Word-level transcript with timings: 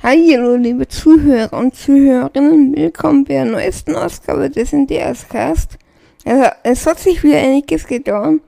Hallo, 0.00 0.54
liebe 0.54 0.86
Zuhörer 0.86 1.52
und 1.58 1.74
Zuhörerinnen, 1.74 2.76
willkommen 2.76 3.24
bei 3.24 3.34
der 3.34 3.46
neuesten 3.46 3.96
Ausgabe 3.96 4.48
des 4.48 4.72
NDS-Cast. 4.72 5.76
Also, 6.24 6.50
es 6.62 6.86
hat 6.86 7.00
sich 7.00 7.24
wieder 7.24 7.38
einiges 7.38 7.84
getan 7.84 8.40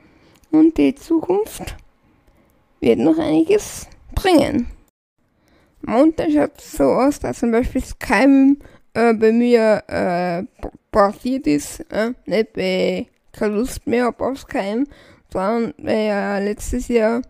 und 0.52 0.78
die 0.78 0.94
Zukunft 0.94 1.74
wird 2.78 3.00
noch 3.00 3.18
einiges 3.18 3.88
bringen. 4.14 4.68
Montag 5.82 6.30
schaut 6.30 6.56
es 6.56 6.70
so 6.70 6.84
aus, 6.84 7.18
dass 7.18 7.40
zum 7.40 7.50
Beispiel 7.50 7.82
Skyrim 7.82 8.58
äh, 8.94 9.12
bei 9.12 9.32
mir 9.32 9.82
äh, 9.88 10.44
passiert 10.92 11.48
ist, 11.48 11.80
äh, 11.90 12.12
nicht 12.26 12.52
bei 12.52 13.08
keine 13.32 13.56
Lust 13.56 13.88
mehr 13.88 14.04
habe 14.04 14.24
auf 14.24 14.38
Skyrim, 14.38 14.86
sondern 15.32 15.74
ja 15.84 16.38
letztes 16.38 16.86
Jahr 16.86 17.22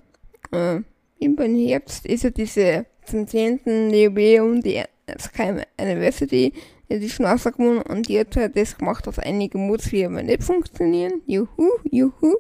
äh, 0.53 0.81
im 1.21 1.39
Herbst 1.39 2.05
ist 2.05 2.25
ja 2.25 2.31
diese 2.31 2.85
zum 3.11 3.27
10. 3.27 3.93
Jubiläum 3.93 4.61
die 4.61 4.83
Skyrim 5.19 5.63
Anniversary 5.77 6.53
Edition 6.89 7.27
rausgekommen 7.27 7.83
und 7.83 8.09
die 8.09 8.19
hat 8.19 8.37
halt 8.37 8.57
das 8.57 8.77
gemacht, 8.77 9.07
dass 9.07 9.19
einige 9.19 9.59
Mods 9.59 9.93
mal 9.93 10.23
nicht 10.23 10.43
funktionieren. 10.43 11.23
Juhu, 11.27 11.71
juhu. 11.91 12.37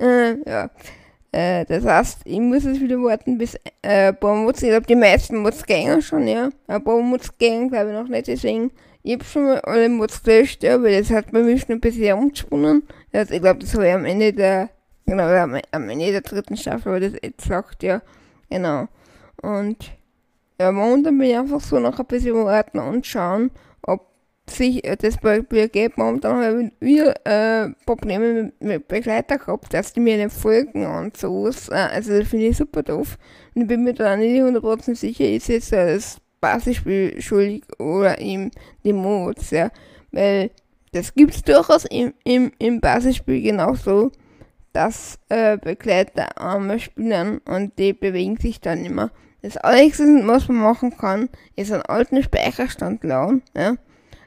Äh, 0.00 0.36
ja. 0.48 0.70
Äh, 1.32 1.64
das 1.64 1.84
heißt, 1.84 2.20
ich 2.24 2.40
muss 2.40 2.64
jetzt 2.64 2.80
wieder 2.80 3.02
warten, 3.02 3.38
bis 3.38 3.54
äh, 3.82 4.08
ein 4.08 4.16
paar 4.16 4.34
Mods, 4.36 4.62
ich 4.62 4.68
glaube, 4.68 4.86
die 4.86 4.94
meisten 4.94 5.38
Mods 5.38 5.64
gehen 5.64 6.02
schon, 6.02 6.28
ja. 6.28 6.50
Ein 6.66 6.84
paar 6.84 7.00
Mods 7.00 7.36
gehen, 7.38 7.70
glaube 7.70 7.90
ich, 7.90 7.94
noch 7.94 8.08
nicht, 8.08 8.28
deswegen, 8.28 8.70
ich 9.02 9.14
habe 9.14 9.24
schon 9.24 9.44
mal 9.44 9.60
alle 9.60 9.88
Mods 9.88 10.22
gelöscht, 10.22 10.62
ja, 10.62 10.80
weil 10.82 10.98
das 11.00 11.10
hat 11.10 11.32
bei 11.32 11.42
mir 11.42 11.58
schon 11.58 11.76
ein 11.76 11.80
bisschen 11.80 12.18
umgesponnen. 12.18 12.82
Also, 13.12 13.34
ich 13.34 13.40
glaube, 13.40 13.60
das 13.60 13.72
habe 13.74 13.88
ich 13.88 13.94
am 13.94 14.04
Ende 14.04 14.32
der, 14.34 14.68
genau, 15.06 15.24
am, 15.24 15.58
am 15.70 15.88
Ende 15.88 16.12
der 16.12 16.20
dritten 16.20 16.56
Staffel, 16.56 17.02
ich 17.02 17.12
das 17.12 17.20
jetzt 17.22 17.42
gesagt, 17.42 17.82
ja. 17.82 18.02
Genau. 18.50 18.88
Und 19.42 19.92
ja, 20.60 20.72
momentan 20.72 21.18
bin 21.18 21.28
ich 21.28 21.36
einfach 21.36 21.60
so 21.60 21.78
noch 21.78 21.98
ein 21.98 22.06
bisschen 22.06 22.44
warten 22.44 22.78
und 22.78 23.06
schauen, 23.06 23.50
ob 23.82 24.06
sich 24.48 24.82
das 24.82 25.16
Projekt 25.18 25.72
geht. 25.72 25.98
Momentan 25.98 26.36
habe 26.36 26.62
ich 26.64 26.72
wieder 26.80 27.14
äh, 27.26 27.70
Probleme 27.84 28.32
mit, 28.44 28.62
mit 28.62 28.88
Begleiter 28.88 29.38
gehabt, 29.38 29.74
dass 29.74 29.92
die 29.92 30.00
mir 30.00 30.16
nicht 30.16 30.36
folgen 30.36 30.86
und 30.86 31.16
so. 31.16 31.46
Also 31.46 32.18
das 32.18 32.28
finde 32.28 32.46
ich 32.46 32.56
super 32.56 32.82
doof. 32.82 33.18
Und 33.54 33.62
ich 33.62 33.68
bin 33.68 33.84
mir 33.84 33.94
da 33.94 34.16
nicht 34.16 34.40
100% 34.40 34.94
sicher, 34.94 35.28
ist 35.28 35.48
jetzt 35.48 35.72
das 35.72 36.20
Basisspiel 36.40 37.20
schuldig 37.20 37.64
oder 37.78 38.18
im 38.18 38.50
die 38.84 38.92
Mods, 38.92 39.50
ja. 39.50 39.70
Weil 40.10 40.50
das 40.92 41.14
gibt 41.14 41.34
es 41.34 41.42
durchaus 41.42 41.86
im, 41.86 42.12
im, 42.24 42.52
im 42.58 42.80
Basisspiel 42.80 43.42
genauso, 43.42 44.10
dass 44.72 45.18
äh, 45.28 45.56
Begleiter 45.56 46.40
einmal 46.40 46.78
spielen 46.80 47.38
und 47.38 47.78
die 47.78 47.92
bewegen 47.92 48.36
sich 48.36 48.60
dann 48.60 48.84
immer. 48.84 49.10
Das 49.42 49.56
Einzige, 49.56 50.26
was 50.26 50.48
man 50.48 50.58
machen 50.58 50.96
kann, 50.96 51.28
ist 51.56 51.72
einen 51.72 51.82
alten 51.82 52.22
Speicherstand 52.22 53.02
laden. 53.02 53.42
Ja? 53.56 53.74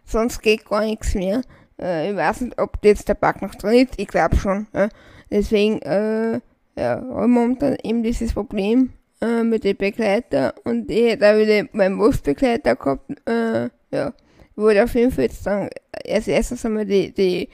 Sonst 0.06 0.42
geht 0.42 0.66
gar 0.66 0.84
nichts 0.84 1.16
mehr. 1.16 1.42
Äh, 1.82 2.12
ich 2.12 2.18
weiß 2.18 2.42
nicht, 2.42 2.60
ob 2.60 2.78
jetzt 2.84 3.08
der 3.08 3.16
Bug 3.16 3.42
noch 3.42 3.56
drin 3.56 3.88
ist. 3.88 3.94
Ich 3.98 4.08
glaube 4.08 4.36
schon. 4.36 4.68
Ja? 4.74 4.90
Deswegen, 5.32 5.82
äh, 5.82 6.42
ja, 6.78 7.02
habe 7.02 7.28
momentan 7.28 7.78
eben 7.82 8.04
dieses 8.04 8.34
Problem 8.34 8.92
äh, 9.22 9.44
mit 9.44 9.64
den 9.64 9.78
Begleiter 9.78 10.54
und 10.66 10.92
ich 10.92 11.12
hätte 11.12 11.32
auch 11.32 11.38
wieder 11.38 11.68
meinen 11.72 11.98
Bossbegleiter 11.98 12.76
gehabt. 12.76 13.10
Äh, 13.28 13.70
ja, 13.92 14.10
ich 14.10 14.58
wollte 14.58 14.84
auf 14.84 14.94
jeden 14.94 15.12
Fall 15.12 15.26
jetzt 15.26 15.46
dann 15.46 15.70
als 16.08 16.28
erstes 16.28 16.66
einmal 16.66 16.86
die, 16.86 17.12
die 17.12 17.50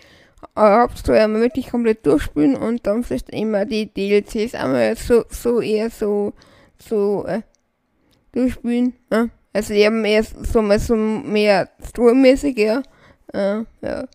Hauptstory 0.57 1.19
einmal 1.19 1.41
wirklich 1.41 1.69
komplett 1.69 2.05
durchspielen 2.05 2.55
und 2.55 2.85
dann 2.87 3.03
vielleicht 3.03 3.29
immer 3.29 3.65
die 3.65 3.93
DLCs 3.93 4.55
einmal 4.55 4.95
so, 4.95 5.23
so 5.29 5.61
eher 5.61 5.91
so, 5.91 6.33
so, 6.79 7.25
äh, 7.27 7.41
durchspielen. 8.33 8.93
Ja. 9.11 9.27
Also 9.53 9.73
die 9.73 9.85
haben 9.85 10.01
mehr 10.01 10.23
so, 10.23 10.77
so 10.77 10.95
mehr 10.95 11.69
Storymäßiger. 11.83 12.83
Äh, 13.33 13.63
ja. 13.81 14.07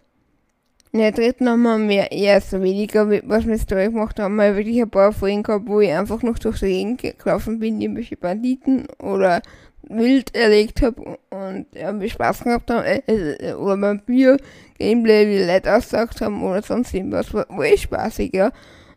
In 0.93 1.01
der 1.01 1.13
dritten 1.13 1.49
haben 1.49 1.63
wir 1.63 1.77
mehr 1.77 2.11
eher 2.11 2.41
so 2.41 2.63
weniger, 2.63 3.11
was 3.25 3.47
wir 3.47 3.59
Story 3.59 3.87
gemacht 3.87 4.19
haben, 4.19 4.39
weil 4.39 4.57
wirklich 4.57 4.81
ein 4.81 4.89
paar 4.89 5.13
Folgen 5.13 5.43
gehabt, 5.43 5.69
wo 5.69 5.81
ich 5.81 5.93
einfach 5.93 6.23
noch 6.23 6.39
durch 6.39 6.61
die 6.61 6.69
Gegend 6.69 7.19
gelaufen 7.19 7.59
bin, 7.59 7.81
irgendwelche 7.81 8.17
Banditen 8.17 8.87
oder 8.99 9.43
wild 9.89 10.35
erlegt 10.35 10.83
habe 10.83 11.19
und 11.31 11.67
ja, 11.75 11.99
wir 11.99 12.09
Spaß 12.09 12.45
gehabt 12.45 12.71
haben, 12.71 12.85
äh, 12.85 13.03
äh, 13.07 13.53
oder 13.55 13.77
beim 13.77 14.01
Bier 14.01 14.39
Gameplay 14.79 15.27
wie 15.29 15.45
Leute 15.45 15.75
aussagt 15.75 16.21
haben 16.21 16.43
oder 16.43 16.63
sonst 16.63 16.95
irgendwas, 16.95 17.33
war, 17.33 17.47
war 17.51 17.77
spaßig, 17.77 18.35
ja. 18.35 18.51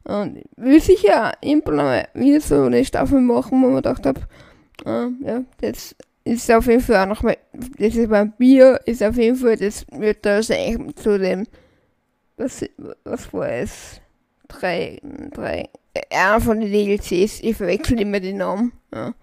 Und 0.06 0.42
will 0.56 0.82
sicher 0.82 1.34
irgendwann 1.42 2.06
wieder 2.14 2.42
so 2.42 2.64
eine 2.64 2.84
Staffel 2.86 3.22
machen, 3.22 3.62
wo 3.62 3.68
man 3.68 3.76
gedacht 3.76 4.06
habe, 4.06 4.22
Ah, 4.86 5.10
ja, 5.22 5.44
das 5.62 5.96
ist 6.24 6.52
auf 6.52 6.68
jeden 6.68 6.82
Fall 6.82 7.04
auch 7.04 7.08
nochmal, 7.08 7.38
das 7.54 7.96
ist 7.96 8.10
beim 8.10 8.32
Bier, 8.34 8.80
ist 8.86 9.04
auf 9.04 9.18
jeden 9.18 9.36
Fall, 9.36 9.58
das 9.58 9.86
wird 9.92 10.26
da 10.26 10.42
sein 10.42 10.94
zu 10.96 11.18
dem, 11.18 11.48
was, 12.38 12.66
was 13.04 13.34
war 13.34 13.50
es? 13.50 14.02
Drei, 14.48 15.00
drei, 15.32 15.70
einer 16.12 16.42
von 16.42 16.60
den 16.60 16.72
DLCs, 16.72 17.42
ich 17.42 17.56
verwechsel 17.56 18.00
immer 18.02 18.20
die 18.20 18.34
Namen, 18.34 18.72
ja. 18.94 19.14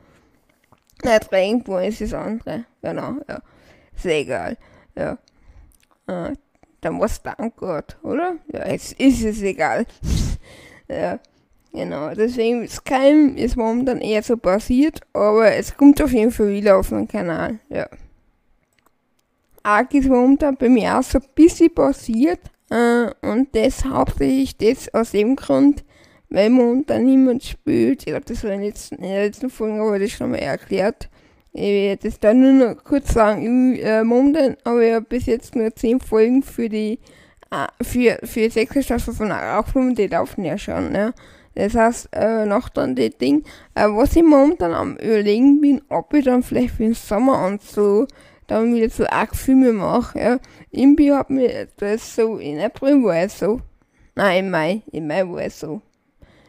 Nein, 1.02 1.20
Dragon 1.30 1.62
Ball 1.62 1.88
ist 1.88 2.00
das 2.00 2.14
andere, 2.14 2.64
genau, 2.82 3.16
ja. 3.28 3.40
Ist 3.94 4.06
egal, 4.06 4.56
ja. 4.96 5.18
Dann 6.06 7.00
war 7.00 7.06
es 7.06 7.20
Gott, 7.56 7.96
oder? 8.02 8.36
Ja, 8.52 8.68
jetzt 8.68 8.92
ist 9.00 9.24
es 9.24 9.42
egal. 9.42 9.86
ja. 10.88 11.18
Genau, 11.76 12.09
deswegen 12.14 12.66
Skyrim 12.66 13.37
ist 13.37 13.54
momentan 13.54 14.00
eher 14.00 14.22
so 14.22 14.38
passiert, 14.38 15.03
aber 15.12 15.53
es 15.56 15.76
kommt 15.76 16.00
auf 16.00 16.10
jeden 16.10 16.31
Fall 16.31 16.48
wieder 16.48 16.78
auf 16.78 16.88
den 16.88 17.06
Kanal, 17.06 17.59
ja. 17.69 17.87
Ark 19.62 19.92
ist 19.92 20.09
momentan 20.09 20.56
bei 20.56 20.70
mir 20.70 20.98
auch 20.98 21.03
so 21.03 21.19
ein 21.19 21.25
bisschen 21.34 21.75
passiert 21.75 22.41
äh, 22.70 23.10
und 23.20 23.54
das 23.54 23.84
hauptsächlich 23.84 24.56
das 24.56 24.94
aus 24.94 25.10
dem 25.10 25.36
Grund, 25.36 25.84
weil 26.31 26.48
momentan 26.48 27.04
niemand 27.04 27.44
spielt. 27.44 28.00
Ich 28.00 28.06
glaube, 28.06 28.25
das 28.25 28.42
war 28.42 28.53
in 28.53 28.60
der 28.60 28.69
letzten, 28.69 28.94
in 28.94 29.10
der 29.10 29.25
letzten 29.26 29.50
Folge, 29.50 29.82
aber 29.82 29.98
das 29.98 30.12
schon 30.12 30.31
mal 30.31 30.38
erklärt. 30.38 31.10
Ich 31.53 31.60
werde 31.60 32.09
das 32.09 32.19
dann 32.19 32.41
nur 32.41 32.69
noch 32.69 32.84
kurz 32.84 33.12
sagen. 33.12 33.76
Äh, 33.76 34.03
momentan 34.03 34.56
habe 34.65 34.82
ich 34.82 34.91
ja 34.92 35.00
bis 35.00 35.26
jetzt 35.26 35.54
nur 35.54 35.75
10 35.75 36.00
Folgen 36.00 36.42
für 36.42 36.70
die 36.70 37.00
äh, 37.50 37.84
für, 37.84 38.19
für 38.26 38.41
die 38.41 38.50
sechste 38.50 38.82
Staffel 38.82 39.12
von 39.12 39.31
Ark 39.31 39.66
die 39.75 40.06
laufen 40.06 40.42
ja 40.42 40.56
schon, 40.56 40.91
ne? 40.91 41.12
Das 41.56 41.74
heißt, 41.74 42.08
äh, 42.12 42.46
dann 42.74 42.94
das 42.94 43.16
Ding, 43.18 43.42
äh, 43.74 43.86
was 43.88 44.14
ich 44.14 44.22
momentan 44.22 44.74
am 44.74 44.96
überlegen 44.96 45.60
bin, 45.60 45.82
ob 45.88 46.12
ich 46.12 46.26
dann 46.26 46.42
vielleicht 46.42 46.74
für 46.74 46.82
den 46.82 46.94
Sommer 46.94 47.46
und 47.46 47.62
so 47.62 48.06
dann 48.46 48.74
wieder 48.74 48.90
so 48.90 49.06
arg 49.06 49.34
Filme 49.34 49.72
mache, 49.72 50.18
ja. 50.18 50.38
Irgendwie 50.70 51.12
hat 51.12 51.30
mir 51.30 51.66
das 51.78 52.14
so, 52.14 52.36
in 52.36 52.60
April 52.60 53.03
war 53.03 53.16
es 53.16 53.38
so. 53.38 53.60
Nein, 54.14 54.44
im 54.44 54.50
Mai, 54.50 54.82
im 54.92 55.06
Mai 55.06 55.26
war 55.28 55.42
es 55.42 55.58
so. 55.58 55.80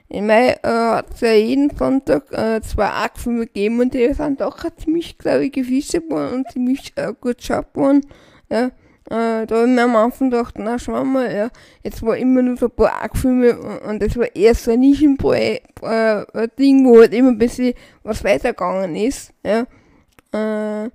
Im 0.10 0.28
Mai 0.28 0.58
äh, 0.62 0.68
hat 0.68 1.14
es 1.14 1.22
ja 1.22 1.32
jeden 1.34 1.76
Sonntag 1.76 2.32
äh, 2.32 2.62
zwei 2.62 2.88
Arc-Filme 2.88 3.48
gegeben 3.48 3.80
und 3.80 3.94
die 3.94 4.14
sind 4.14 4.42
doch 4.42 4.58
ziemlich, 4.78 5.18
glaube 5.18 5.46
ich, 5.46 5.54
gefischt 5.54 6.00
worden 6.10 6.36
und 6.36 6.52
ziemlich 6.52 6.94
äh, 6.96 7.14
gut 7.20 7.38
geschaut 7.38 7.74
worden. 7.76 8.06
Ja. 8.50 8.72
Äh, 9.10 9.46
da 9.48 9.56
habe 9.56 9.68
ich 9.68 9.76
mir 9.76 9.84
am 9.84 9.96
Anfang 9.96 10.30
gedacht, 10.30 10.56
na 10.58 10.78
schau 10.78 11.06
mal, 11.06 11.34
ja, 11.34 11.50
jetzt 11.82 12.04
war 12.04 12.18
immer 12.18 12.42
nur 12.42 12.58
so 12.58 12.66
ein 12.66 12.72
paar 12.72 12.92
Arc-Filme 13.02 13.58
und, 13.58 13.82
und 13.84 14.02
das 14.02 14.18
war 14.18 14.36
eher 14.36 14.54
so 14.54 14.72
ein 14.72 14.82
Nischenprojekt, 14.82 15.82
äh, 15.82 16.26
Ding, 16.60 16.86
wo 16.86 17.00
halt 17.00 17.14
immer 17.14 17.30
ein 17.30 17.38
bisschen 17.38 17.74
was 18.04 18.24
weitergegangen 18.26 18.98
ist, 18.98 19.32
ja. 19.46 19.66
Äh, 20.34 20.90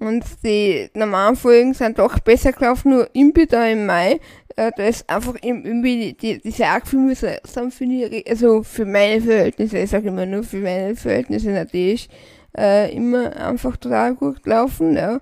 und 0.00 0.24
die 0.42 0.90
normalen 0.94 1.36
Folgen 1.36 1.74
sind 1.74 2.00
doch 2.00 2.18
besser 2.18 2.50
gelaufen, 2.50 2.90
nur 2.90 3.08
irgendwie 3.12 3.46
da 3.46 3.64
im 3.68 3.86
Mai, 3.86 4.18
äh, 4.56 4.72
da 4.76 4.84
ist 4.86 5.08
einfach 5.08 5.36
irgendwie 5.40 6.14
die, 6.14 6.16
die, 6.16 6.40
diese 6.42 6.66
Arc-Filme 6.66 7.14
sind, 7.14 7.72
finde 7.72 8.06
ich, 8.06 8.28
also 8.28 8.64
für 8.64 8.84
meine 8.84 9.20
Verhältnisse, 9.20 9.78
ich 9.78 9.90
sage 9.90 10.08
immer 10.08 10.26
nur 10.26 10.42
für 10.42 10.58
meine 10.58 10.96
Verhältnisse 10.96 11.50
natürlich, 11.50 12.08
äh, 12.58 12.92
immer 12.92 13.36
einfach 13.36 13.76
total 13.76 14.16
gut 14.16 14.42
gelaufen, 14.42 14.96
ja. 14.96 15.20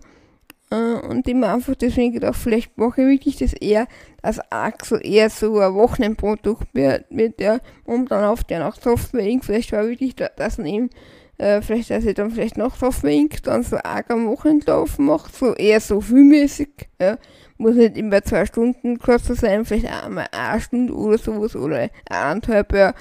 Äh, 0.72 1.06
und 1.06 1.28
immer 1.28 1.52
einfach 1.52 1.74
deswegen 1.74 2.14
gedacht, 2.14 2.36
vielleicht 2.36 2.78
mache 2.78 3.02
ich 3.02 3.08
wirklich 3.08 3.36
das 3.36 3.52
eher, 3.52 3.86
dass 4.22 4.40
so 4.84 4.96
eher 4.96 5.28
so 5.28 5.58
ein 5.58 5.74
Wochenendprodukt 5.74 6.68
wird, 6.72 7.10
mit 7.10 7.40
der 7.40 7.60
momentan 7.84 8.24
auf 8.24 8.42
der 8.44 8.60
nach 8.60 8.76
Software 8.76 9.26
Inc. 9.26 9.44
Vielleicht 9.44 9.72
war 9.72 9.86
wirklich 9.86 10.14
das 10.16 10.56
nehmen, 10.56 10.88
äh, 11.36 11.60
vielleicht, 11.60 11.90
dass 11.90 12.06
ich 12.06 12.14
dann 12.14 12.30
vielleicht 12.30 12.56
noch 12.56 12.76
Software 12.76 13.12
Inc. 13.12 13.42
dann 13.42 13.64
so 13.64 13.76
Arc 13.76 14.10
am 14.10 14.26
Wochenendlaufen 14.28 15.04
macht, 15.04 15.34
so 15.36 15.54
eher 15.54 15.80
so 15.80 16.00
filmmäßig, 16.00 16.70
ja. 16.98 17.18
Muss 17.58 17.74
nicht 17.74 17.98
immer 17.98 18.22
zwei 18.22 18.46
Stunden 18.46 18.98
kürzer 18.98 19.34
sein, 19.34 19.66
vielleicht 19.66 19.86
einmal 19.86 20.26
eine 20.32 20.60
Stunde 20.60 20.94
oder 20.94 21.18
sowas 21.18 21.54
oder 21.54 21.90
eineinhalb, 22.08 22.72
ja. 22.72 22.94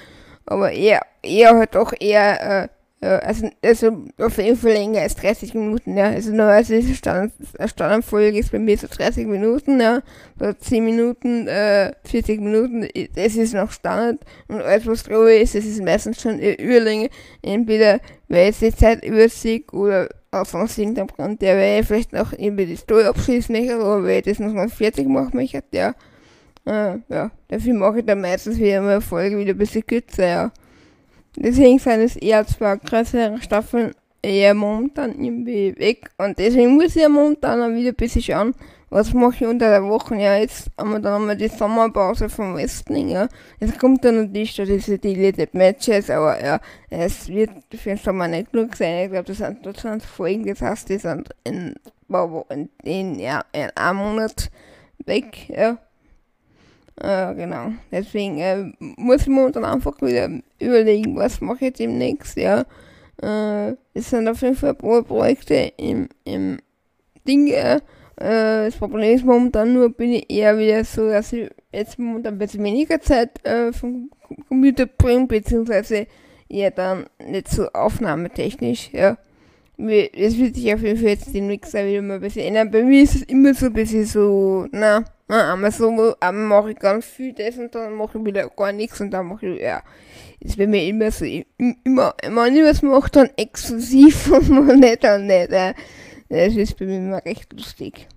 Aber 0.45 0.73
eher, 0.73 1.01
eher 1.23 1.55
halt 1.55 1.75
doch 1.75 1.93
eher, 1.97 2.63
äh, 2.63 2.67
Ja, 3.03 3.17
also, 3.17 3.49
also 3.63 4.05
auf 4.19 4.37
jeden 4.37 4.55
Fall 4.55 4.73
länger 4.73 5.01
als 5.01 5.15
30 5.15 5.55
Minuten, 5.55 5.97
ja. 5.97 6.09
Also 6.09 6.29
normalerweise 6.29 6.75
ist 6.75 6.95
Standard, 6.97 7.31
eine 7.57 7.67
Standardfolge 7.67 8.37
ist 8.37 8.51
bei 8.51 8.59
mir 8.59 8.77
so 8.77 8.85
30 8.87 9.25
Minuten, 9.25 9.81
ja. 9.81 10.03
So 10.39 10.53
10 10.53 10.85
Minuten, 10.85 11.47
äh, 11.47 11.93
40 12.03 12.41
Minuten, 12.41 12.87
das 13.15 13.35
ist 13.35 13.55
noch 13.55 13.71
Standard. 13.71 14.19
Und 14.47 14.61
alles 14.61 14.85
was 14.85 15.03
drüber 15.03 15.33
ist, 15.33 15.55
das 15.55 15.65
ist 15.65 15.81
meistens 15.83 16.21
schon 16.21 16.37
Überlänge. 16.39 17.09
Entweder 17.41 17.99
weil 18.27 18.49
es 18.49 18.59
die 18.59 18.73
Zeit 18.73 19.03
übersiegt 19.03 19.73
oder 19.73 20.07
aus 20.29 20.77
irgendeinem 20.77 21.07
Grund, 21.07 21.41
der 21.41 21.57
weil 21.57 21.81
ich 21.81 21.87
vielleicht 21.87 22.13
noch 22.13 22.33
irgendwie 22.33 22.67
die 22.67 22.75
Story 22.77 23.05
abschließen 23.05 23.53
möchte 23.53 23.77
oder 23.77 24.03
weil 24.03 24.19
ich 24.19 24.25
das 24.25 24.39
noch 24.39 24.53
mal 24.53 24.69
fertig 24.69 25.07
machen 25.07 25.31
möchte, 25.33 25.63
ja. 25.71 25.95
Äh, 26.65 26.99
ja, 27.09 27.31
dafür 27.47 27.73
mache 27.73 27.99
ich 27.99 28.05
dann 28.05 28.21
meistens 28.21 28.59
wieder 28.59 28.77
eine 28.79 29.01
Folge 29.01 29.37
wieder 29.39 29.51
ein 29.53 29.57
bisschen 29.57 29.85
kürzer, 29.85 30.27
ja. 30.27 30.51
Deswegen 31.35 31.79
sind 31.79 32.01
es 32.01 32.15
eher 32.15 32.45
zwei 32.45 32.75
größere 32.75 33.41
Staffeln 33.41 33.93
eher 34.21 34.53
momentan 34.53 35.11
irgendwie 35.11 35.75
weg. 35.77 36.09
Und 36.17 36.37
deswegen 36.37 36.75
muss 36.75 36.95
ich 36.95 37.01
ja 37.01 37.09
momentan 37.09 37.61
auch 37.61 37.75
wieder 37.75 37.89
ein 37.89 37.95
bisschen 37.95 38.21
schauen, 38.21 38.55
was 38.89 39.13
mache 39.13 39.35
ich 39.35 39.45
unter 39.45 39.69
der 39.69 39.83
Woche. 39.83 40.15
Ja, 40.15 40.35
jetzt 40.35 40.69
haben 40.77 40.91
wir 40.91 40.99
dann 40.99 41.21
einmal 41.21 41.37
die 41.37 41.47
Sommerpause 41.47 42.29
vom 42.29 42.55
Wrestling, 42.55 43.09
ja. 43.09 43.29
Es 43.59 43.77
kommt 43.77 44.03
dann 44.03 44.25
natürlich 44.25 44.51
schon 44.51 44.65
diese 44.65 44.99
Deleted 44.99 45.53
Matches, 45.53 46.09
aber 46.09 46.43
ja, 46.43 46.59
es 46.89 47.29
wird 47.29 47.51
für 47.73 47.89
den 47.89 47.97
Sommer 47.97 48.27
nicht 48.27 48.51
genug 48.51 48.75
sein. 48.75 49.05
Ich 49.05 49.11
glaube, 49.11 49.25
das 49.25 49.37
sind 49.37 49.65
Deutschland 49.65 50.03
Folgen, 50.03 50.45
das 50.45 50.61
heißt, 50.61 50.89
die 50.89 50.97
sind 50.97 51.29
in, 51.45 51.75
in, 52.09 52.69
in, 52.83 53.19
ja, 53.19 53.45
in 53.53 53.69
einem 53.75 53.99
Monat 53.99 54.51
weg, 55.05 55.49
ja. 55.49 55.77
Äh, 56.97 57.33
genau. 57.35 57.71
Deswegen 57.91 58.37
äh, 58.39 58.71
muss 58.79 59.21
ich 59.21 59.27
momentan 59.27 59.65
einfach 59.65 60.01
wieder 60.01 60.29
überlegen, 60.59 61.15
was 61.15 61.41
mache 61.41 61.67
ich 61.67 61.73
demnächst, 61.73 62.37
ja. 62.37 62.65
Äh, 63.21 63.75
es 63.93 64.09
sind 64.09 64.27
auf 64.27 64.41
jeden 64.41 64.55
Fall 64.55 64.75
Projekte 64.75 65.71
im, 65.77 66.09
im 66.23 66.59
Ding, 67.27 67.47
äh, 67.47 67.79
das 68.17 68.75
Problem 68.75 69.15
ist 69.15 69.25
momentan 69.25 69.73
nur, 69.73 69.89
bin 69.89 70.11
ich 70.11 70.29
eher 70.29 70.57
wieder 70.57 70.83
so, 70.83 71.09
dass 71.09 71.33
ich 71.33 71.49
jetzt 71.71 71.97
momentan 71.97 72.35
ein 72.35 72.37
bisschen 72.37 72.63
weniger 72.63 72.99
Zeit 73.01 73.43
äh, 73.45 73.71
vom 73.71 74.11
Computer 74.47 74.85
bringe, 74.85 75.27
beziehungsweise 75.27 76.07
eher 76.49 76.71
dann 76.71 77.05
nicht 77.25 77.49
so 77.49 77.67
aufnahmetechnisch, 77.69 78.91
ja. 78.91 79.17
Es 79.77 80.37
wird 80.37 80.55
sich 80.55 80.71
auf 80.71 80.83
jeden 80.83 80.99
Fall 80.99 81.09
jetzt 81.09 81.33
Mixer 81.33 81.87
wieder 81.87 82.03
mal 82.03 82.15
ein 82.15 82.21
bisschen 82.21 82.45
ändern. 82.45 82.69
Bei 82.69 82.83
mir 82.83 83.01
ist 83.01 83.15
es 83.15 83.23
immer 83.23 83.55
so 83.55 83.65
ein 83.65 83.73
bisschen 83.73 84.05
so, 84.05 84.67
na, 84.71 85.03
einmal 85.35 85.71
so, 85.71 86.15
mache 86.31 86.71
ich 86.71 86.79
ganz 86.79 87.05
viel 87.05 87.33
das 87.33 87.57
und 87.57 87.73
dann 87.73 87.93
mache 87.93 88.17
ich 88.17 88.25
wieder 88.25 88.49
gar 88.49 88.71
nichts 88.71 88.99
und 89.01 89.11
dann 89.11 89.27
mache 89.27 89.47
ich, 89.47 89.61
ja, 89.61 89.81
ist 90.39 90.57
bei 90.57 90.67
mir 90.67 90.83
immer 90.83 91.11
so, 91.11 91.25
immer, 91.25 92.15
wenn 92.23 92.55
ich 92.55 92.63
was 92.63 92.81
mache, 92.81 93.11
dann 93.11 93.29
exklusiv 93.37 94.31
und 94.31 94.79
nicht 94.79 95.03
und 95.05 95.27
nicht, 95.27 95.51
ja. 95.51 95.73
Das 96.29 96.55
ist 96.55 96.77
bei 96.77 96.85
mir 96.85 96.97
immer 96.97 97.23
recht 97.25 97.51
lustig. 97.53 98.07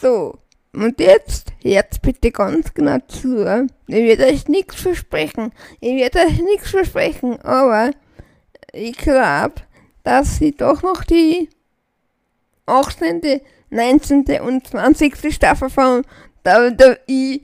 So, 0.00 0.38
und 0.72 0.98
jetzt, 1.00 1.52
jetzt 1.60 2.00
bitte 2.02 2.30
ganz 2.30 2.72
genau 2.72 2.98
zu. 3.06 3.42
Ich 3.86 3.94
werde 3.94 4.26
euch 4.26 4.48
nichts 4.48 4.76
versprechen. 4.80 5.52
Ich 5.80 5.96
werde 5.96 6.20
euch 6.20 6.42
nichts 6.42 6.70
versprechen, 6.70 7.40
aber 7.42 7.90
ich 8.72 8.96
glaube, 8.96 9.54
dass 10.02 10.38
sie 10.38 10.52
doch 10.52 10.82
noch 10.82 11.04
die 11.04 11.50
18., 12.66 13.42
19. 13.72 14.24
und 14.42 14.66
20. 14.66 15.34
Staffel 15.34 15.70
von 15.70 16.02
WWE 16.44 17.40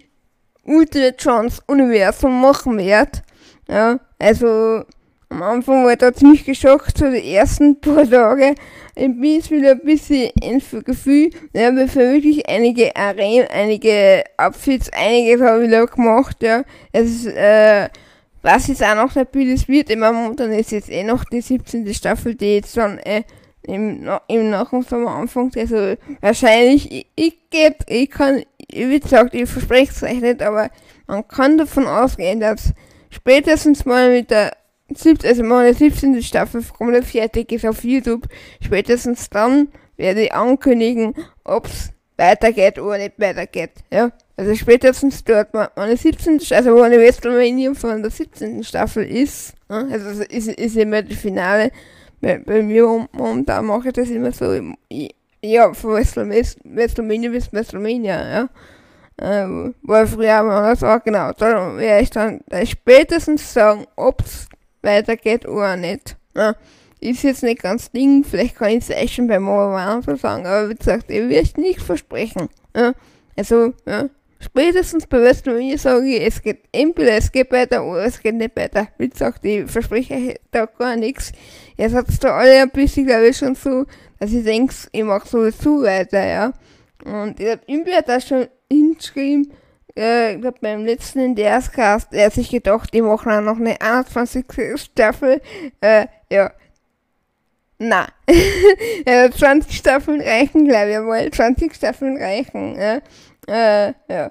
Ultimate 0.65 1.17
Chance 1.17 1.63
Universum 1.67 2.41
machen 2.41 2.79
wird. 2.79 3.23
Ja, 3.69 3.99
also 4.19 4.85
am 5.31 5.43
Anfang 5.43 5.85
war 5.85 5.93
ich 5.93 5.99
da 5.99 6.13
ziemlich 6.13 6.45
geschockt, 6.45 6.99
so 6.99 7.11
die 7.11 7.35
ersten 7.35 7.81
paar 7.81 8.09
Tage. 8.11 8.55
Ich 8.95 9.07
bin 9.07 9.25
jetzt 9.25 9.51
wieder 9.51 9.73
ein 9.73 9.81
bisschen 9.81 10.31
ins 10.43 10.71
Gefühl, 10.85 11.31
ja, 11.53 11.75
wir 11.75 11.87
haben 11.87 11.95
wirklich 11.95 12.49
einige 12.49 12.95
Arenen, 12.97 13.47
einige 13.49 14.25
Outfits, 14.37 14.91
einiges 14.93 15.41
habe 15.41 15.63
ich 15.63 15.69
wieder 15.69 15.87
gemacht, 15.87 16.43
ja. 16.43 16.63
Es 16.93 17.09
ist, 17.09 17.27
äh, 17.27 17.89
was 18.43 18.69
jetzt 18.69 18.83
auch 18.83 18.95
noch 18.95 19.13
der 19.13 19.25
Bild 19.25 19.69
wird, 19.69 19.91
immer 19.91 20.13
momentan 20.13 20.53
ist 20.53 20.73
jetzt 20.73 20.91
eh 20.91 21.05
noch 21.05 21.25
die 21.25 21.41
17. 21.41 21.93
Staffel, 21.95 22.35
die 22.35 22.57
jetzt 22.57 22.77
dann 22.77 22.99
äh, 22.99 23.23
im, 23.69 24.09
im 24.29 24.51
Nachhinein 24.51 25.07
anfängt. 25.07 25.57
Also 25.57 25.95
wahrscheinlich, 26.21 27.07
ich, 27.15 27.39
ich, 27.53 27.75
ich 27.87 28.11
kann, 28.11 28.43
wie 28.73 28.99
gesagt, 29.01 29.35
ich 29.35 29.49
verspreche 29.49 29.93
es 29.93 30.03
euch 30.03 30.21
nicht, 30.21 30.43
aber 30.43 30.71
man 31.07 31.27
kann 31.29 31.59
davon 31.59 31.87
ausgehen, 31.87 32.41
dass 32.41 32.73
spätestens 33.11 33.85
mal 33.85 34.11
mit 34.11 34.31
der 34.31 34.53
17, 34.95 35.29
also 35.29 35.43
meine 35.43 35.75
17. 35.75 36.23
Staffel 36.23 36.63
komplett 36.77 37.05
fertig 37.05 37.53
ist 37.53 37.67
auf 37.67 37.85
YouTube, 37.85 38.27
spätestens 38.63 39.29
dann 39.29 39.69
werde 39.97 40.25
ich 40.25 40.33
ankündigen, 40.33 41.15
ob's 41.45 41.91
weitergeht 42.17 42.79
oder 42.79 42.99
nicht 42.99 43.19
weitergeht, 43.19 43.73
ja. 43.93 44.11
Also 44.37 44.55
spätestens 44.55 45.25
dort, 45.25 45.53
meine 45.53 45.97
17. 45.97 46.41
Staffel, 46.41 46.69
also 46.69 46.81
meine 46.81 46.99
WrestleMania 46.99 47.75
von 47.75 48.03
der 48.03 48.11
17. 48.11 48.63
Staffel 48.63 49.05
ist, 49.05 49.55
ja? 49.69 49.85
also 49.91 50.23
ist, 50.23 50.49
ist 50.49 50.77
immer 50.77 51.03
das 51.03 51.19
Finale, 51.19 51.73
bei, 52.21 52.39
bei 52.39 52.63
mir 52.63 53.07
momentan 53.13 53.67
mache 53.67 53.89
ich 53.89 53.95
das 53.95 54.11
immer 54.11 54.33
so, 54.33 54.53
ja, 55.43 55.73
von 55.73 55.91
WrestleMania 55.93 57.31
bis 57.31 57.53
WrestleMania, 57.53 58.31
ja. 58.31 58.49
Ähm, 59.21 59.75
weil 59.83 60.07
früher 60.07 60.43
man 60.45 60.65
das 60.65 60.85
auch 60.85 61.03
genau, 61.03 61.33
dann 61.33 61.77
werde 61.79 62.03
ich 62.03 62.11
dann 62.11 62.41
spätestens 62.65 63.53
sagen, 63.53 63.85
ob's 63.97 64.49
weitergeht 64.83 65.47
oder 65.47 65.77
nicht. 65.77 66.17
Ja, 66.37 66.55
ist 67.01 67.25
jetzt 67.25 67.43
nicht 67.43 67.63
ganz 67.63 67.91
Ding, 67.91 68.23
vielleicht 68.23 68.57
kann 68.57 68.71
ich 68.71 68.85
es 68.85 68.91
echt 68.91 69.15
schon 69.15 69.27
beim 69.27 69.43
Morgen 69.43 70.03
so 70.03 70.15
sagen, 70.15 70.47
aber 70.47 70.71
wie 70.71 70.75
gesagt, 70.75 71.11
ich 71.11 71.29
will 71.29 71.33
es 71.33 71.57
nicht 71.57 71.81
versprechen. 71.81 72.49
Ja, 72.77 72.93
also, 73.37 73.73
ja, 73.87 74.09
spätestens 74.39 75.07
bei 75.07 75.21
WrestleMania 75.21 75.79
sage 75.79 76.07
ich, 76.07 76.27
es 76.27 76.43
geht 76.43 76.65
entweder 76.73 77.13
es 77.13 77.31
geht 77.31 77.51
weiter 77.51 77.85
oder 77.85 78.05
es 78.05 78.21
geht 78.21 78.35
nicht 78.35 78.57
weiter. 78.57 78.89
Wie 78.99 79.09
gesagt, 79.09 79.45
ich 79.45 79.71
verspreche 79.71 80.37
da 80.51 80.67
gar 80.67 80.97
nichts. 80.97 81.33
Jetzt 81.77 81.95
hat 81.95 82.09
es 82.09 82.19
da 82.19 82.37
alle 82.37 82.63
ein 82.63 82.71
bisschen, 82.71 83.07
glaube 83.07 83.29
ich, 83.29 83.37
schon 83.37 83.55
so, 83.55 83.85
dass 84.19 84.33
ich 84.33 84.45
denke, 84.45 84.75
ich 84.93 85.05
mache 85.05 85.29
sowieso 85.29 85.83
weiter, 85.83 86.25
ja. 86.25 86.53
Und 87.05 87.39
ich 87.41 87.49
habe 87.49 87.63
irgendwie 87.67 87.93
da 88.05 88.21
schon 88.21 88.49
hingeschrieben, 88.71 89.53
äh, 89.97 90.35
ich 90.35 90.41
glaube 90.41 90.59
beim 90.61 90.85
letzten 90.85 91.21
in 91.21 91.35
der 91.35 91.61
Cast, 91.61 92.13
er 92.13 92.27
hat 92.27 92.35
sich 92.35 92.51
gedacht, 92.51 92.93
die 92.95 93.03
machen 93.03 93.31
dann 93.31 93.45
noch 93.45 93.59
eine 93.59 93.81
21. 93.81 94.45
Staffel. 94.77 95.41
Äh, 95.81 96.07
ja. 96.31 96.53
Na. 97.79 98.09
ja, 99.07 99.31
20 99.31 99.77
Staffeln 99.77 100.21
reichen, 100.21 100.67
glaube 100.67 100.89
ich, 100.89 100.95
jawohl. 100.95 101.31
20 101.31 101.75
Staffeln 101.75 102.17
reichen, 102.17 102.77
ja. 102.77 103.01
Äh, 103.49 103.95
ja 104.09 104.31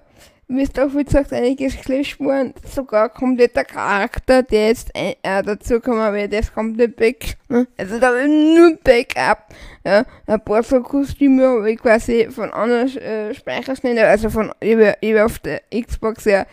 auch, 0.80 0.94
wie 0.94 1.04
gesagt, 1.04 1.34
einiges 1.34 1.76
Geschlechtsspuren, 1.76 2.54
sogar 2.66 3.10
kompletter 3.10 3.66
Charakter, 3.66 4.44
der 4.44 4.68
jetzt 4.68 4.92
äh, 4.94 5.14
dazu 5.22 5.82
kommen 5.82 6.14
wird, 6.14 6.34
ist 6.34 6.54
komplett 6.54 6.98
weg. 7.00 7.38
Ne? 7.50 7.68
Also 7.78 8.00
da 8.00 8.14
wird 8.14 8.30
nur 8.30 8.78
Backup. 8.82 9.54
Ja, 9.86 10.06
ein 10.26 10.42
paar 10.42 10.64
so 10.64 10.82
Kostüme 10.82 11.48
habe 11.48 11.72
ich 11.72 11.80
quasi 11.80 12.30
von 12.32 12.52
anderen 12.52 12.96
äh, 12.98 13.34
Speicherschnellen, 13.34 14.06
also 14.06 14.30
von 14.30 14.54
über, 14.62 14.96
über 15.02 15.26
auf 15.26 15.40
der 15.40 15.62
Xbox 15.70 16.26
ja 16.26 16.46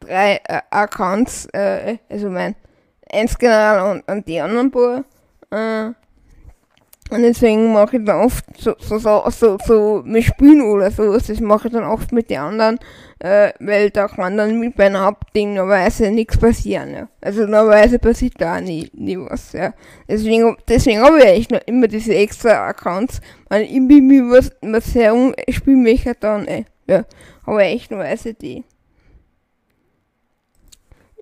drei 0.00 0.40
äh, 0.48 0.60
Accounts, 0.70 1.46
äh, 1.52 1.98
also 2.08 2.28
mein 2.28 2.56
eins 3.12 3.38
General 3.38 3.92
und, 3.92 4.10
und 4.10 4.26
die 4.26 4.40
anderen 4.40 4.70
paar. 4.70 5.04
Äh, 5.50 5.92
und 7.10 7.22
deswegen 7.22 7.72
mache 7.72 7.98
ich 7.98 8.04
dann 8.04 8.24
oft 8.24 8.44
so, 8.58 8.74
so, 8.80 8.98
so, 8.98 9.58
so, 9.64 10.02
mit 10.04 10.24
Spielen 10.24 10.60
oder 10.60 10.90
so. 10.90 11.12
Das 11.12 11.40
mache 11.40 11.68
ich 11.68 11.72
dann 11.74 11.84
oft 11.84 12.10
mit 12.10 12.30
den 12.30 12.38
anderen, 12.38 12.78
äh, 13.20 13.52
weil 13.60 13.90
da 13.90 14.08
kann 14.08 14.36
dann 14.36 14.58
mit 14.58 14.76
meinem 14.76 15.00
Hauptding 15.00 15.54
normalerweise 15.54 16.10
nichts 16.10 16.36
passieren. 16.36 16.92
Ja. 16.92 17.08
Also 17.20 17.42
normalerweise 17.42 18.00
passiert 18.00 18.34
da 18.38 18.60
nie, 18.60 18.90
nie 18.92 19.18
was. 19.18 19.52
Ja. 19.52 19.72
Deswegen, 20.08 20.56
deswegen 20.68 21.00
habe 21.00 21.18
ich 21.18 21.26
eigentlich 21.26 21.50
noch 21.50 21.62
immer 21.66 21.86
diese 21.86 22.14
extra 22.14 22.66
Accounts. 22.68 23.20
Weil 23.48 23.62
ich 23.62 23.86
bin 23.86 24.08
mir 24.08 24.28
was, 24.28 24.50
was 24.62 24.92
herum 24.94 25.32
spielen 25.48 25.84
möchte 25.84 26.12
dann, 26.18 26.48
äh, 26.48 26.64
ja, 26.88 27.04
aber 27.44 27.62
echt 27.62 27.92
normalerweise 27.92 28.34
die. 28.34 28.64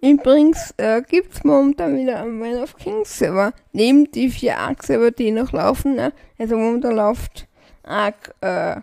Übrigens 0.04 0.75
äh, 0.76 1.02
gibt 1.02 1.34
es 1.34 1.44
momentan 1.44 1.96
wieder 1.96 2.20
einen 2.20 2.38
Man 2.38 2.62
of 2.62 2.76
Kings 2.76 3.18
Server. 3.18 3.52
Neben 3.73 4.11
die 4.11 4.28
vier 4.28 4.58
Arc 4.58 4.82
Server, 4.82 5.11
die 5.11 5.30
noch 5.30 5.52
laufen. 5.52 5.94
Ne? 5.94 6.12
Also 6.38 6.56
momentan 6.56 6.96
läuft 6.96 7.49
Arc 7.82 8.34
äh, 8.40 8.76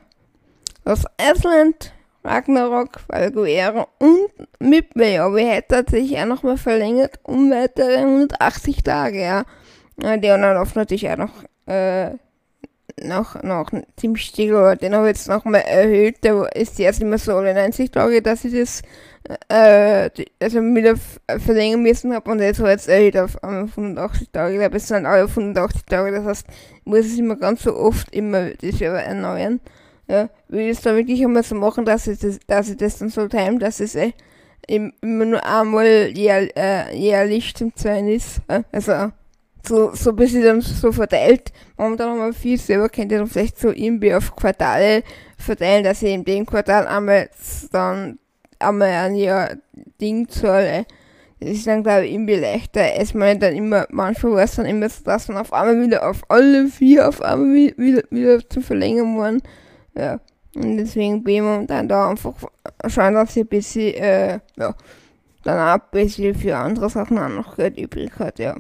Los 0.84 1.04
Island, 1.22 1.94
Ragnarok, 2.24 3.02
Valguera 3.08 3.88
und 4.00 4.30
Midway. 4.60 5.20
Aber 5.20 5.40
hätte 5.40 5.78
hat 5.78 5.92
sich 5.92 6.12
ja 6.12 6.26
nochmal 6.26 6.58
verlängert 6.58 7.20
um 7.24 7.52
weitere 7.52 7.98
180 7.98 8.84
Tage. 8.84 9.22
Ja 9.22 9.46
die 10.02 10.30
anderen 10.30 10.56
laufen 10.56 10.80
natürlich 10.80 11.10
auch 11.10 11.18
noch 11.18 11.44
äh, 11.68 12.12
noch, 13.04 13.42
noch 13.44 13.72
ziemlich 13.98 14.26
still, 14.26 14.56
aber 14.56 14.76
den 14.76 14.96
habe 14.96 15.10
ich 15.10 15.18
jetzt 15.18 15.28
nochmal 15.28 15.62
erhöht. 15.62 16.24
Der 16.24 16.56
ist 16.56 16.80
erst 16.80 17.02
immer 17.02 17.18
so 17.18 17.36
alle 17.36 17.54
90 17.54 17.92
Tage, 17.92 18.22
dass 18.22 18.46
ich 18.46 18.54
das 18.54 18.82
äh, 19.50 20.10
also 20.42 20.60
wieder 20.62 20.96
verlängern 21.40 21.84
müssen 21.84 22.14
habe 22.14 22.30
und 22.32 22.40
jetzt 22.40 22.62
war 22.62 22.72
jetzt 22.72 22.90
erhöht 22.90 23.18
auf 23.18 23.42
180 23.44 24.30
Tage. 24.32 24.54
Ich 24.54 24.60
glaube, 24.60 24.78
es 24.78 24.88
sind 24.88 25.06
alle 25.06 25.28
180 25.28 25.86
Tage, 25.86 26.12
das 26.12 26.26
heißt, 26.26 26.48
ich 26.50 26.86
muss 26.86 27.06
es 27.06 27.20
immer 27.20 27.36
ganz 27.36 27.64
so 27.64 27.76
oft 27.76 28.14
immer 28.14 28.52
die 28.52 28.72
Server 28.72 29.02
erneuern. 29.02 29.60
Ja, 30.08 30.30
will 30.50 30.62
ich 30.62 30.78
es 30.78 30.82
da 30.82 30.96
wirklich 30.96 31.24
einmal 31.24 31.44
so 31.44 31.56
machen, 31.56 31.86
dass 31.86 32.08
ich 32.08 32.20
das, 32.20 32.40
dass 32.48 32.70
ich 32.70 32.78
das 32.78 32.98
dann 32.98 33.10
so 33.10 33.28
time, 33.28 33.60
dass 33.60 33.80
es 33.80 33.96
eh 33.96 34.14
immer 34.68 35.26
nur 35.26 35.46
einmal 35.46 36.12
jähr, 36.14 36.50
äh, 36.56 36.96
jährlich 36.96 37.56
zum 37.56 37.76
Zweien 37.76 38.08
ist. 38.08 38.42
Äh, 38.48 38.64
also 38.72 39.12
so, 39.68 39.94
so 39.94 40.12
ein 40.12 40.16
bisschen 40.16 40.44
dann 40.44 40.62
so 40.62 40.92
verteilt. 40.92 41.52
Momentan 41.78 42.10
haben 42.10 42.20
wir 42.20 42.34
viel 42.34 42.58
selber, 42.58 42.90
könnt 42.90 43.12
ihr 43.12 43.20
dann 43.20 43.28
vielleicht 43.28 43.60
so 43.60 43.70
irgendwie 43.70 44.14
auf 44.14 44.36
Quartale 44.36 45.04
verteilen, 45.38 45.84
dass 45.84 46.02
ich 46.02 46.12
in 46.12 46.26
dem 46.26 46.46
Quartal 46.46 46.88
einmal 46.88 47.30
dann 47.72 48.20
einmal 48.60 48.90
ein 48.90 49.16
Jahr 49.16 49.52
Ding 50.00 50.28
zahle. 50.30 50.86
Das 51.40 51.50
ist 51.50 51.66
dann, 51.66 51.82
glaube 51.82 52.06
ich, 52.06 52.14
irgendwie 52.14 52.36
leichter, 52.36 52.84
als 52.84 53.16
man 53.16 53.40
dann 53.40 53.56
immer, 53.56 53.88
manchmal 53.90 54.34
war 54.34 54.44
es 54.44 54.56
dann 54.56 54.68
immer 54.68 54.88
so, 54.90 55.04
dass 55.04 55.28
man 55.28 55.38
auf 55.38 55.52
einmal 55.52 55.82
wieder 55.82 56.08
auf 56.08 56.22
alle 56.30 56.68
vier 56.68 57.08
auf 57.08 57.22
einmal 57.22 57.56
wieder, 57.56 57.78
wieder, 57.78 58.04
wieder 58.12 58.50
zu 58.50 58.62
verlängern 58.62 59.18
waren. 59.18 59.42
Ja. 59.96 60.20
Und 60.54 60.78
deswegen 60.78 61.24
bin 61.24 61.36
ich 61.36 61.42
momentan 61.42 61.88
da 61.88 62.10
einfach 62.10 62.34
schauen, 62.88 63.16
dass 63.16 63.36
ich 63.36 63.44
ein 63.44 63.48
bisschen, 63.48 63.94
äh, 63.96 64.40
ja, 64.58 64.76
dann 65.44 65.60
auch 65.60 65.84
ein 65.84 65.92
bisschen 65.92 66.36
für 66.36 66.58
andere 66.58 66.90
Sachen 66.90 67.18
auch 67.18 67.30
noch 67.30 67.56
Geld 67.56 67.80
übrig 67.80 68.12
hat, 68.20 68.38
ja. 68.38 68.56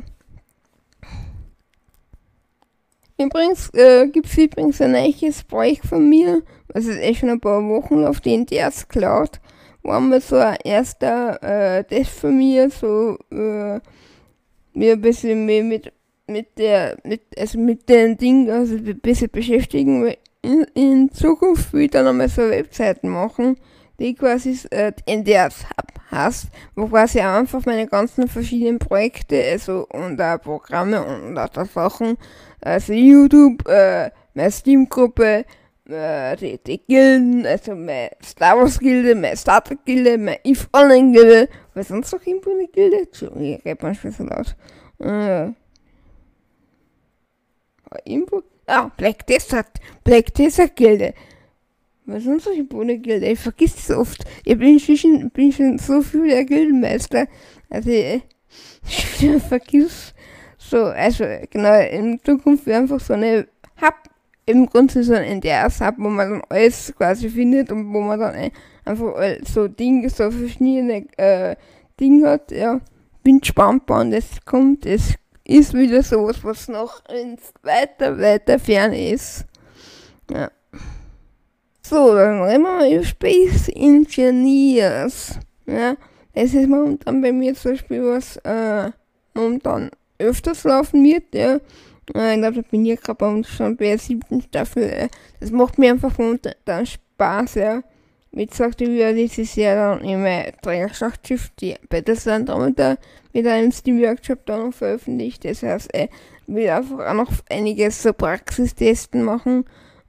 Übrigens 3.25 3.69
äh, 3.73 4.07
gibt 4.07 4.27
es 4.27 4.37
übrigens 4.37 4.81
ein 4.81 4.91
neues 4.91 5.43
Projekt 5.43 5.85
von 5.85 6.07
mir, 6.09 6.41
was 6.69 6.85
ist 6.85 6.99
echt 6.99 7.19
schon 7.19 7.29
ein 7.29 7.39
paar 7.39 7.67
Wochen 7.67 8.03
auf 8.03 8.21
den 8.21 8.45
DS 8.45 8.87
Cloud, 8.87 9.39
wo 9.83 9.91
wir 9.91 10.21
so 10.21 10.37
ein 10.37 10.57
erster 10.63 11.41
äh, 11.43 11.83
Test 11.83 12.11
von 12.11 12.37
mir 12.37 12.69
so 12.69 13.17
äh, 13.31 13.79
mir 14.73 14.93
ein 14.93 15.01
bisschen 15.01 15.45
mehr 15.45 15.63
mit 15.63 15.91
mit 16.27 16.57
der 16.57 16.97
mit 17.03 17.21
also 17.37 17.59
mit 17.59 17.89
den 17.89 18.17
Dingen 18.17 18.49
also 18.49 18.75
ein 18.75 18.99
bisschen 18.99 19.29
beschäftigen 19.29 20.13
in, 20.41 20.65
in 20.73 21.11
Zukunft 21.11 21.73
will 21.73 21.83
ich 21.83 21.91
dann 21.91 22.07
einmal 22.07 22.29
so 22.29 22.41
Webseiten 22.41 23.09
machen, 23.09 23.57
die 24.01 24.15
quasi 24.15 24.57
äh, 24.71 24.91
NDRs 25.05 25.65
hab, 25.77 25.91
hast, 26.09 26.47
wo 26.75 26.87
quasi 26.87 27.19
einfach 27.19 27.65
meine 27.65 27.87
ganzen 27.87 28.27
verschiedenen 28.27 28.79
Projekte, 28.79 29.41
also 29.43 29.87
und 29.89 30.19
auch 30.21 30.41
Programme 30.41 31.03
und 31.03 31.37
auch 31.37 31.65
Sachen, 31.65 32.17
also 32.61 32.93
YouTube, 32.93 33.67
äh, 33.67 34.09
meine 34.33 34.51
Steam-Gruppe, 34.51 35.45
äh, 35.87 36.35
die, 36.35 36.57
die 36.63 36.81
Gilden, 36.85 37.45
also 37.45 37.75
meine 37.75 38.11
Star 38.23 38.57
Wars 38.57 38.79
Gilde, 38.79 39.15
meine 39.15 39.37
Star 39.37 39.63
Trek 39.63 39.79
Gilde, 39.85 40.17
meine 40.17 40.39
If 40.45 40.67
Online 40.73 41.11
Gilde, 41.11 41.49
was 41.73 41.89
sonst 41.89 42.11
noch 42.11 42.25
irgendwo 42.25 42.51
eine 42.51 42.67
Gilde? 42.67 43.03
Entschuldigung, 43.03 43.43
ich 43.43 43.65
rede 43.65 43.79
manchmal 43.81 44.13
so 44.13 44.23
laut. 44.23 44.55
Äh, 44.99 45.51
irgendwo 48.05 48.41
Ah, 48.67 48.89
Black 48.95 49.27
Desert. 49.27 49.67
Black 50.05 50.33
Desert 50.33 50.75
Was 52.05 52.23
sind 52.23 52.41
solche 52.41 52.63
Bohne-Gilde? 52.63 53.27
Ich 53.27 53.39
vergiss 53.39 53.75
das 53.75 53.95
oft. 53.95 54.23
Ich 54.43 54.57
bin 54.57 54.79
schon, 54.79 55.29
bin 55.29 55.51
schon 55.51 55.77
so 55.77 56.01
viel 56.01 56.27
der 56.27 56.45
Gildenmeister. 56.45 57.27
Also, 57.69 57.89
ich, 57.89 58.21
ich 59.21 59.43
vergiss 59.43 60.13
so, 60.57 60.85
also, 60.85 61.25
genau, 61.49 61.79
in 61.81 62.19
Zukunft 62.23 62.65
wäre 62.65 62.81
einfach 62.81 62.99
so 62.99 63.13
eine 63.13 63.47
Hub, 63.81 63.95
im 64.45 64.67
Grunde 64.67 65.03
so 65.03 65.13
ein 65.13 65.23
NDR-Hub, 65.23 65.95
wo 65.97 66.09
man 66.09 66.29
dann 66.31 66.41
alles 66.49 66.93
quasi 66.95 67.29
findet 67.29 67.71
und 67.71 67.93
wo 67.93 68.01
man 68.01 68.19
dann 68.19 68.51
einfach 68.85 69.13
so 69.45 69.67
Dinge, 69.67 70.09
so 70.09 70.31
verschiedene, 70.31 71.05
äh, 71.17 71.55
Dinge 71.99 72.29
hat, 72.29 72.51
ja. 72.51 72.79
Bin 73.23 73.39
gespannt, 73.39 73.83
wann 73.87 74.11
das 74.11 74.25
kommt. 74.45 74.85
Es 74.85 75.15
ist 75.43 75.73
wieder 75.73 76.01
sowas, 76.03 76.43
was 76.43 76.67
noch 76.67 77.03
ins 77.09 77.53
weiter, 77.63 78.17
weiter 78.17 78.57
fern 78.57 78.93
ist. 78.93 79.45
Ja. 80.31 80.49
So, 81.91 82.15
dann 82.15 82.41
reden 82.41 82.63
wir 82.63 82.69
mal 82.69 82.89
über 82.89 83.03
Space 83.03 83.67
Engineers. 83.67 85.37
Ja, 85.65 85.97
das 86.33 86.53
ist 86.53 86.69
momentan 86.69 87.21
bei 87.21 87.33
mir 87.33 87.53
zum 87.53 87.71
Beispiel 87.71 88.01
was, 88.01 88.37
äh, 88.45 88.91
momentan 89.33 89.91
öfters 90.17 90.63
laufen 90.63 91.03
wird, 91.03 91.35
ja. 91.35 91.59
Äh, 92.15 92.35
ich 92.35 92.39
glaube, 92.39 92.61
da 92.61 92.61
bin 92.61 92.85
ich 92.85 93.01
gerade 93.01 93.17
bei 93.17 93.27
uns 93.27 93.49
schon 93.49 93.75
bei 93.75 93.87
der 93.87 93.97
siebten 93.97 94.41
Staffel. 94.41 94.83
Äh. 94.83 95.09
Das 95.41 95.51
macht 95.51 95.77
mir 95.77 95.91
einfach 95.91 96.17
momentan 96.17 96.85
Spaß, 96.85 97.55
ja. 97.55 97.83
Wie 98.31 98.45
gesagt, 98.45 98.79
ich 98.79 98.87
werde 98.87 99.15
dieses 99.15 99.53
Jahr 99.57 99.97
dann 99.97 100.07
immer 100.07 100.45
Trägerschachtschiff, 100.61 101.49
die 101.59 101.75
Battlestar 101.89 102.35
Andromeda 102.35 102.95
mit 103.33 103.45
einem 103.45 103.73
Steam-Workshop 103.73 104.45
da 104.45 104.59
noch 104.59 104.73
veröffentlicht. 104.73 105.43
Das 105.43 105.61
heißt, 105.61 105.89
ich 105.93 106.09
will 106.47 106.69
einfach 106.69 107.05
auch 107.05 107.13
noch 107.15 107.31
einiges 107.49 108.01
so 108.01 108.13
Praxistesten 108.13 109.23
machen. 109.23 109.65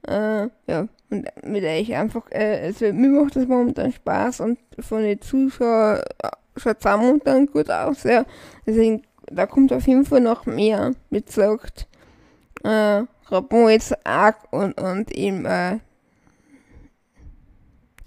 Äh, 0.07 0.47
ja, 0.67 0.87
und 1.13 1.27
mit 1.45 1.63
euch 1.63 1.93
einfach, 1.95 2.23
äh, 2.31 2.65
also 2.65 2.91
mir 2.91 3.09
macht 3.09 3.35
das 3.35 3.47
momentan 3.47 3.91
Spaß 3.91 4.39
und 4.41 4.59
von 4.79 5.03
den 5.03 5.21
Zuschauern 5.21 5.99
äh, 6.21 6.29
schaut 6.57 6.77
es 6.79 6.85
momentan 6.85 7.45
gut 7.45 7.69
aus, 7.69 8.03
ja. 8.03 8.25
Deswegen, 8.65 9.03
da 9.31 9.45
kommt 9.45 9.71
auf 9.71 9.87
jeden 9.87 10.05
Fall 10.05 10.21
noch 10.21 10.45
mehr, 10.45 10.93
wie 11.09 11.21
gesagt. 11.21 11.87
Äh, 12.63 13.03
Rapon 13.27 13.69
jetzt 13.69 13.95
Arc 14.05 14.37
und, 14.51 14.79
und 14.79 15.11
eben, 15.11 15.45
äh, 15.45 15.79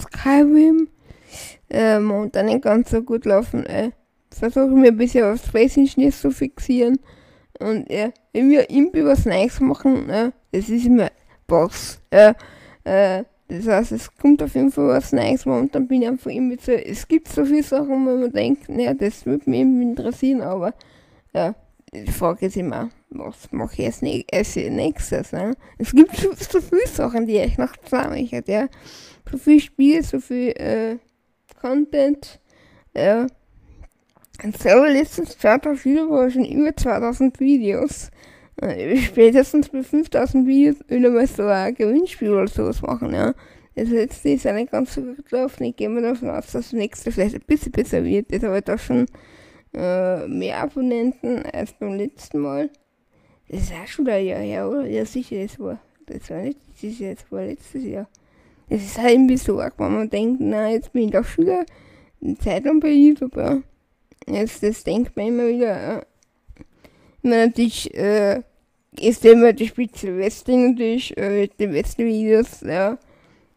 Skyrim, 0.01 0.89
äh, 1.71 1.99
momentan 1.99 2.47
nicht 2.47 2.63
ganz 2.63 2.91
so 2.91 3.03
gut 3.03 3.25
laufen, 3.25 3.65
äh 3.67 3.91
versuche 4.39 4.69
mir 4.69 4.89
ein 4.89 4.97
bisschen 4.97 5.25
auf 5.25 5.43
Space 5.43 5.77
Engineers 5.77 6.21
zu 6.21 6.31
fixieren. 6.31 6.99
Und 7.59 7.91
ja, 7.91 8.11
wenn 8.33 8.51
wir 8.51 8.71
irgendwie 8.71 9.05
was 9.05 9.25
Neues 9.25 9.61
machen, 9.61 10.09
ja, 10.11 10.31
das 10.53 10.69
ist 10.69 10.85
immer 10.85 11.11
Boss. 11.47 12.01
Ja, 12.13 12.35
äh, 12.87 13.25
das 13.49 13.67
heißt, 13.67 13.93
es 13.93 14.17
kommt 14.17 14.43
auf 14.43 14.55
jeden 14.55 14.73
Fall 14.73 14.89
was 14.89 15.13
Neues 15.13 15.47
und 15.47 15.75
dann 15.75 15.87
bin 15.87 16.03
ich 16.03 16.09
einfach 16.09 16.31
irgendwie 16.31 16.59
so, 16.61 16.73
es 16.73 17.07
gibt 17.07 17.29
so 17.29 17.45
viele 17.45 17.63
Sachen, 17.63 17.89
wo 17.89 18.17
man 18.17 18.33
denkt, 18.33 18.69
naja, 18.69 18.93
das 18.95 19.25
würde 19.25 19.49
mich 19.49 19.61
irgendwie 19.61 19.85
interessieren, 19.85 20.41
aber 20.41 20.75
ja, 21.33 21.55
die 21.93 22.11
Frage 22.11 22.47
ist 22.47 22.57
immer, 22.57 22.91
was 23.11 23.53
mache 23.53 23.75
ich 23.75 23.79
jetzt 23.79 24.03
als 24.33 24.57
nächstes? 24.57 25.33
Ne? 25.33 25.57
Es 25.79 25.93
gibt 25.93 26.17
so, 26.17 26.33
so 26.33 26.61
viele 26.61 26.87
Sachen, 26.89 27.27
die 27.27 27.39
ich 27.39 27.57
noch 27.57 27.77
zusammen 27.77 28.27
hätte, 28.27 28.53
ja. 28.53 28.69
So 29.31 29.39
viel 29.39 29.61
Spiel, 29.61 30.03
so 30.03 30.19
viel 30.21 30.49
äh, 30.51 30.97
Content, 31.61 32.41
ja. 32.97 33.27
Ich 34.43 34.59
glaube, 34.59 34.89
letztens 34.89 35.39
2004 35.39 36.11
war 36.11 36.31
schon 36.31 36.45
über 36.45 36.77
2000 36.77 37.41
Videos. 37.41 38.11
Äh, 38.63 38.97
spätestens 38.99 39.69
bei 39.69 39.83
5000 39.83 40.47
Videos 40.47 40.77
würde 40.89 41.11
man 41.11 41.27
so 41.27 41.43
ein 41.43 41.75
Gewinnspiel 41.75 42.31
oder 42.31 42.49
sowas 42.49 42.83
machen, 42.83 43.13
ja. 43.13 43.35
Das 43.75 43.91
letzte 43.91 44.31
ist 44.31 44.45
ja 44.45 44.53
nicht 44.53 44.71
ganz 44.71 44.95
so 44.95 45.03
gut 45.03 45.29
gelaufen. 45.29 45.65
Ich 45.65 45.77
gehe 45.77 45.91
mal 45.91 46.03
davon 46.03 46.31
aus, 46.31 46.47
dass 46.47 46.53
das 46.53 46.73
nächste 46.73 47.13
vielleicht 47.13 47.35
ein 47.35 47.43
bisschen 47.47 47.73
besser 47.73 48.03
wird. 48.03 48.33
Jetzt 48.33 48.45
habe 48.45 48.57
ich 48.57 48.65
da 48.65 48.79
schon 48.79 49.07
äh, 49.75 50.27
mehr 50.27 50.63
Abonnenten 50.63 51.43
als 51.53 51.75
beim 51.75 51.95
letzten 51.95 52.41
Mal. 52.41 52.71
Das 53.49 53.61
ist 53.61 53.73
auch 53.73 53.87
schon 53.87 54.09
ein 54.09 54.25
Jahr 54.25 54.41
her, 54.41 54.69
oder? 54.69 54.87
Ja, 54.87 55.05
sicher, 55.05 55.43
das 55.43 55.61
war. 55.61 55.79
Das 56.07 56.31
war 56.31 56.41
nicht 56.41 56.59
dieses 56.81 57.01
Jahr, 57.01 57.15
das 57.15 57.31
war 57.31 57.45
letztes 57.45 57.85
Jahr. 57.85 58.09
Das 58.71 58.83
ist 58.83 58.99
halt 58.99 59.13
irgendwie 59.13 59.37
so, 59.37 59.59
wenn 59.59 59.93
man 59.93 60.09
denkt, 60.09 60.41
na, 60.41 60.71
jetzt 60.71 60.93
bin 60.93 61.05
ich 61.05 61.11
doch 61.11 61.25
schon 61.25 61.45
wieder 61.45 61.67
eine 62.23 62.39
Zeit 62.39 62.65
lang 62.65 62.81
bei 62.81 62.91
YouTube, 62.91 63.37
ja. 63.37 63.59
Jetzt, 64.27 64.63
das 64.63 64.83
denkt 64.85 65.15
man 65.17 65.27
immer 65.27 65.49
wieder. 65.49 66.07
Äh, 67.27 67.37
immer 67.37 67.47
natürlich 67.47 67.95
äh, 67.95 68.43
ist 68.99 69.25
immer 69.25 69.53
die 69.53 69.69
Spitze 69.69 70.17
Wrestling 70.17 70.71
natürlich, 70.71 71.17
äh, 71.17 71.49
Wrestling-Videos, 71.59 72.63
ja. 72.63 72.99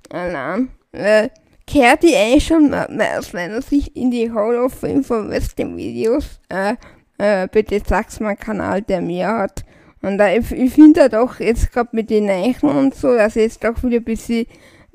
Allein. 0.09 0.69
Äh, 0.91 1.29
kehrt 1.67 2.03
die 2.03 2.15
eigentlich 2.15 2.47
schon 2.47 2.73
aus 2.73 3.33
meiner 3.33 3.61
Sicht 3.61 3.95
in 3.95 4.11
die 4.11 4.31
Hall 4.31 4.57
of 4.57 4.73
Fame 4.73 5.03
von 5.03 5.29
Wrestling-Videos. 5.29 6.39
Äh, 6.49 6.75
äh, 7.19 7.47
bitte 7.51 7.81
sag's 7.85 8.19
mal 8.19 8.35
Kanal, 8.35 8.81
der 8.81 9.01
mehr 9.01 9.38
hat. 9.38 9.65
Und 10.01 10.17
da, 10.17 10.33
ich, 10.33 10.51
ich 10.51 10.73
finde 10.73 11.01
halt 11.01 11.15
auch 11.15 11.39
jetzt 11.39 11.71
gerade 11.71 11.89
mit 11.91 12.09
den 12.09 12.29
Eichen 12.29 12.69
und 12.69 12.95
so, 12.95 13.13
dass 13.15 13.35
jetzt 13.35 13.63
doch 13.63 13.83
wieder 13.83 13.97
ein 13.97 14.03
bisschen, 14.03 14.45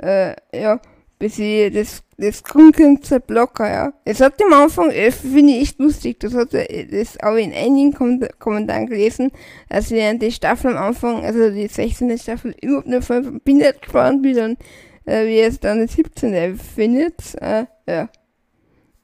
äh, 0.03 0.35
ja, 0.53 0.81
bis 1.25 1.37
sie 1.37 1.71
das, 1.71 2.03
das 2.19 2.45
Grundkonzept 2.45 3.31
locker, 3.31 3.67
ja. 3.67 3.93
Es 4.05 4.21
hat 4.21 4.35
am 4.43 4.53
Anfang, 4.53 4.93
das 4.95 5.17
finde 5.17 5.55
ich 5.55 5.63
echt 5.63 5.79
lustig, 5.79 6.21
das 6.21 6.35
hat 6.35 6.53
das 6.53 7.19
auch 7.23 7.37
in 7.37 7.55
einigen 7.55 7.95
Kommentaren 8.39 8.87
gelesen, 8.87 9.31
dass 9.71 9.91
während 9.91 10.21
die 10.21 10.31
Staffel 10.31 10.77
am 10.77 10.89
Anfang, 10.89 11.25
also 11.25 11.49
die 11.49 11.67
16. 11.67 12.19
Staffel, 12.19 12.55
überhaupt 12.61 12.89
nicht 12.89 13.05
von, 13.05 13.41
bin 13.41 13.57
nicht 13.57 13.81
gespannt, 13.81 14.23
wie 14.23 14.35
dann, 14.35 14.59
äh, 15.07 15.27
wie 15.27 15.41
es 15.41 15.59
dann 15.59 15.81
die 15.81 15.91
17. 15.91 16.59
findet, 16.59 17.15
äh, 17.41 17.65
ja. 17.89 18.11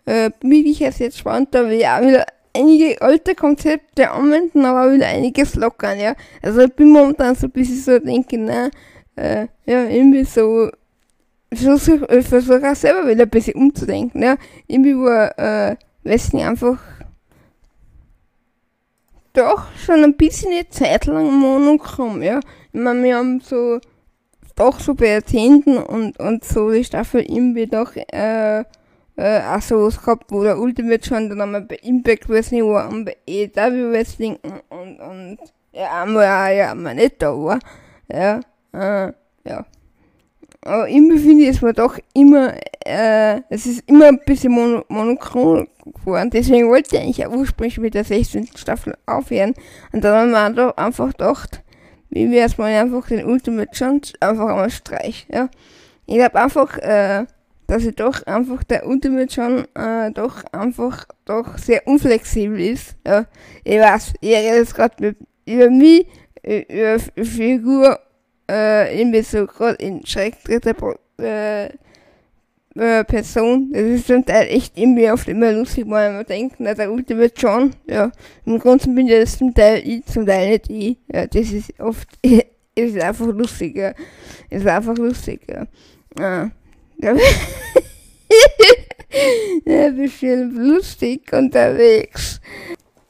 Äh, 0.05 0.31
bin 0.41 0.67
ich 0.67 0.81
jetzt 0.81 1.01
jetzt 1.01 1.21
spannend, 1.21 1.55
da 1.55 1.65
will 1.65 1.79
ich 1.79 1.87
auch 1.87 2.03
wieder 2.03 2.27
einige 2.55 3.01
alte 3.01 3.35
Konzepte 3.35 4.11
anwenden, 4.11 4.67
aber 4.67 4.93
wieder 4.93 5.07
einiges 5.07 5.55
lockern, 5.55 5.99
ja. 5.99 6.15
Also 6.43 6.61
ich 6.61 6.75
bin 6.75 6.91
momentan 6.91 7.35
so 7.35 7.47
ein 7.47 7.51
bisschen 7.51 7.79
so 7.79 7.99
denke, 7.99 8.37
ne, 8.37 8.71
äh, 9.17 9.47
ja, 9.65 9.85
irgendwie 9.85 10.25
so, 10.25 10.69
versuche 11.53 12.71
auch 12.71 12.77
selber 12.77 13.09
wieder 13.09 13.25
ein 13.25 13.31
bisschen 13.31 13.55
umzudenken, 13.55 14.23
ja. 14.23 14.37
Irgendwie 14.67 14.95
war, 14.95 15.39
äh, 15.39 15.77
nicht, 16.05 16.35
einfach 16.35 16.79
doch 19.33 19.65
schon 19.77 20.03
ein 20.05 20.17
bisschen 20.17 20.53
eine 20.53 20.69
Zeit 20.69 21.07
lang 21.07 21.33
monochrom, 21.33 22.23
ja. 22.23 22.41
Ich 22.73 22.81
meine, 22.81 23.03
wir 23.03 23.17
haben 23.17 23.41
so 23.41 23.81
doch 24.57 24.79
so 24.79 24.95
bei 24.95 25.09
Jahrzehnten 25.09 25.79
und, 25.79 26.19
und 26.19 26.45
so 26.45 26.71
die 26.71 26.85
Staffel 26.85 27.23
irgendwie 27.23 27.67
doch 27.67 27.95
äh, 27.97 28.65
äh, 29.17 29.43
auch 29.43 29.63
so 29.63 29.87
was 29.87 30.01
gehabt, 30.01 30.31
wo 30.31 30.43
der 30.43 30.59
Ultimate 30.59 31.07
schon 31.07 31.29
dann 31.29 31.41
einmal 31.41 31.63
bei 31.63 31.77
Impact 31.77 32.29
Wrestling 32.29 32.67
war 32.67 32.89
und 32.89 33.05
bei 33.05 33.17
EW 33.27 33.93
Wrestling 33.93 34.37
und, 34.43 34.63
und, 34.69 35.01
und 35.01 35.39
ja, 35.73 36.03
einmal 36.03 36.57
ja, 36.57 36.73
einmal 36.73 36.95
nicht 36.95 37.23
da 37.23 37.33
war. 37.33 37.59
Ja, 38.13 38.41
äh, 38.73 39.13
ja. 39.45 39.65
Aber 40.63 40.87
finde 40.87 41.43
ich, 41.45 41.49
es 41.49 41.63
war 41.63 41.73
doch 41.73 41.99
immer, 42.13 42.53
äh, 42.85 43.41
es 43.49 43.65
ist 43.65 43.89
immer 43.89 44.09
ein 44.09 44.21
bisschen 44.27 44.53
mono 44.53 44.85
monochrom 44.89 45.67
geworden. 45.85 46.31
Deswegen 46.31 46.69
wollte 46.69 46.99
ich 46.99 47.27
auch 47.27 47.33
ursprünglich 47.33 47.79
mit 47.79 47.95
der 47.95 48.05
16. 48.05 48.51
Staffel 48.57 48.95
aufhören. 49.07 49.55
Und 49.93 50.05
dann 50.05 50.35
haben 50.35 50.57
wir 50.57 50.79
einfach 50.79 51.13
gedacht, 51.13 51.63
wie 52.11 52.31
wäre 52.31 52.47
es 52.47 52.59
mal 52.59 52.73
einfach 52.73 53.09
den 53.09 53.25
Ultimate 53.25 53.71
Chance 53.71 54.15
einfach 54.21 54.49
einmal 54.49 54.71
streich, 54.71 55.27
ja. 55.33 55.49
Ich 56.07 56.17
glaube 56.17 56.41
einfach, 56.43 56.77
äh, 56.79 57.25
dass 57.69 57.85
ich 57.85 57.95
doch 57.95 58.27
einfach 58.27 58.65
der 58.65 58.87
Ultimate 58.87 59.33
schon 59.33 59.65
äh, 59.77 60.11
doch 60.11 60.43
einfach 60.53 61.07
doch 61.25 61.57
sehr 61.57 61.87
unflexibel 61.87 62.61
ist. 62.61 62.97
Ja. 63.07 63.27
Ich 63.63 63.79
weiß, 63.79 64.15
ich 64.21 64.31
rede 64.31 64.57
jetzt 64.57 64.75
gerade 64.75 65.15
über 65.47 65.71
mich, 65.71 66.07
über 66.43 66.99
Figur, 67.25 68.01
äh, 68.51 69.23
so 69.23 69.47
gerade 69.47 69.77
in 69.77 70.05
Schreck 70.05 70.43
dritter 70.45 70.75
äh, 71.19 71.71
äh, 72.77 73.05
Person. 73.05 73.73
Das 73.73 73.83
ist 73.83 74.07
zum 74.07 74.25
Teil 74.25 74.49
echt 74.49 74.77
irgendwie 74.79 75.11
oft 75.11 75.29
immer 75.29 75.53
lustig, 75.53 75.85
wenn 75.87 76.15
man 76.15 76.25
denkt, 76.25 76.57
na, 76.59 76.75
der 76.75 76.91
Ultimate 76.91 77.33
John, 77.37 77.75
ja. 77.87 78.11
Im 78.47 78.59
Grunde 78.59 78.89
bin 78.91 79.09
ich 79.09 79.21
das 79.21 79.39
zum 79.39 79.55
Teil 79.55 79.83
ich, 79.87 80.05
zum 80.07 80.27
Teil 80.27 80.51
nicht 80.51 80.71
ich. 80.71 80.97
Ja, 81.13 81.27
das 81.27 81.53
ist 81.53 81.79
oft, 81.81 82.09
ist 82.75 83.01
einfach 83.01 83.27
lustig, 83.27 83.77
ja. 83.77 83.93
Ist 84.49 84.67
einfach 84.67 84.97
lustig, 84.97 85.41
ja. 85.49 85.67
ja. 86.19 86.51
ja. 87.03 87.17
ja, 89.65 89.91
bisschen 89.91 90.55
lustig 90.55 91.33
unterwegs. 91.33 92.41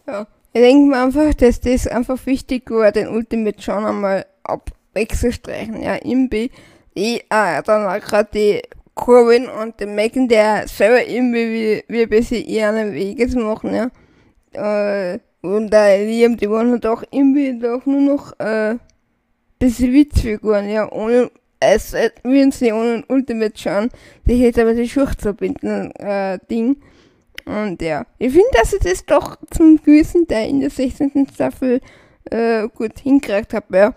Ja. 0.07 0.27
Ich 0.53 0.61
denke 0.61 0.91
mir 0.91 1.03
einfach, 1.03 1.33
dass 1.35 1.61
das 1.61 1.87
einfach 1.87 2.19
wichtig 2.27 2.71
war, 2.71 2.91
den 2.91 3.09
Ultimate 3.09 3.57
John 3.59 3.85
einmal 3.85 4.27
ab 4.43 4.71
wegzustreichen. 4.95 5.83
Ja, 5.83 5.97
im 5.97 6.29
B, 6.29 6.51
eh, 6.95 7.21
ah, 7.29 7.63
dann 7.63 7.87
auch 7.87 8.05
gerade 8.05 8.29
die 8.33 8.63
Corbin 8.95 9.49
und 9.49 9.81
den 9.81 9.95
Megan, 9.95 10.29
der 10.29 10.69
selber 10.69 11.07
irgendwie 11.07 11.53
wie, 11.53 11.85
wie 11.89 12.03
ein 12.03 12.09
bisschen 12.09 12.45
ihren 12.45 12.93
Wege 12.93 13.29
zu 13.29 13.39
machen, 13.39 13.75
ja. 13.75 13.91
Äh, 14.53 15.19
und 15.43 15.73
der 15.73 16.05
Liam, 16.05 16.37
die 16.37 16.51
waren 16.51 16.71
halt 16.71 16.87
auch 16.87 17.03
irgendwie 17.11 17.59
doch 17.59 17.87
nur 17.87 18.01
noch, 18.01 18.39
äh, 18.39 18.77
bisschen 19.59 19.93
Witzfiguren, 19.93 20.69
ja, 20.69 20.91
ohne, 20.91 21.31
es 21.61 21.95
würden 22.23 22.51
sie 22.51 22.73
ohne 22.73 23.05
Ultimate 23.09 23.57
schauen, 23.57 23.91
sich 24.27 24.41
jetzt 24.41 24.59
aber 24.59 24.75
die 24.75 24.89
Schuhe 24.89 25.17
zu 25.17 25.35
binden, 25.35 25.93
äh, 25.93 26.39
Ding. 26.51 26.77
Und 27.45 27.81
ja, 27.83 28.07
ich 28.19 28.33
finde, 28.33 28.49
dass 28.53 28.73
ich 28.73 28.81
das 28.81 29.05
doch 29.05 29.37
zum 29.51 29.83
gewissen 29.83 30.27
Teil 30.27 30.51
in 30.51 30.61
der 30.61 30.71
16. 30.71 31.27
Staffel 31.33 31.81
äh, 32.31 32.69
gut 32.69 32.99
hingekriegt 32.99 33.55
habe, 33.55 33.77
ja. 33.77 33.95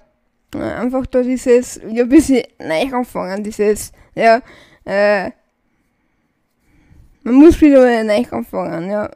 Einfach 0.61 1.05
da 1.07 1.21
dieses, 1.21 1.79
ja, 1.89 2.03
ein 2.03 2.09
bisschen 2.09 2.43
neu 2.59 2.97
anfangen, 2.97 3.43
dieses, 3.43 3.91
ja, 4.15 4.41
äh, 4.85 5.31
man 7.23 7.35
muss 7.35 7.59
wieder 7.61 7.79
mal 7.81 8.03
neu 8.03 8.25
anfangen, 8.31 8.89
ja. 8.89 9.09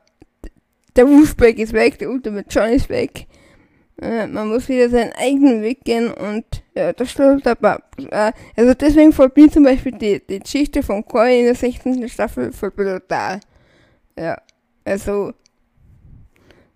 Der 0.95 1.07
Wolfpack 1.07 1.59
ist 1.59 1.73
weg, 1.73 1.99
der 1.99 2.09
Ultimate 2.09 2.47
John 2.49 2.69
ist 2.69 2.89
weg. 2.89 3.27
Äh, 4.01 4.27
man 4.27 4.49
muss 4.49 4.69
wieder 4.69 4.89
seinen 4.89 5.11
eigenen 5.13 5.61
Weg 5.61 5.83
gehen 5.83 6.11
und 6.11 6.45
ja, 6.75 6.93
das 6.93 7.11
stimmt 7.11 7.47
aber. 7.47 7.81
Äh, 8.11 8.31
also 8.55 8.73
deswegen 8.73 9.11
fällt 9.11 9.35
mir 9.35 9.49
zum 9.49 9.63
Beispiel 9.63 9.93
die, 9.93 10.21
die 10.27 10.39
Geschichte 10.39 10.83
von 10.83 11.03
Corey 11.05 11.39
in 11.39 11.45
der 11.45 11.55
16. 11.55 12.07
Staffel 12.07 12.51
voll 12.51 12.71
brutal. 12.71 13.39
Ja, 14.17 14.39
also 14.85 15.33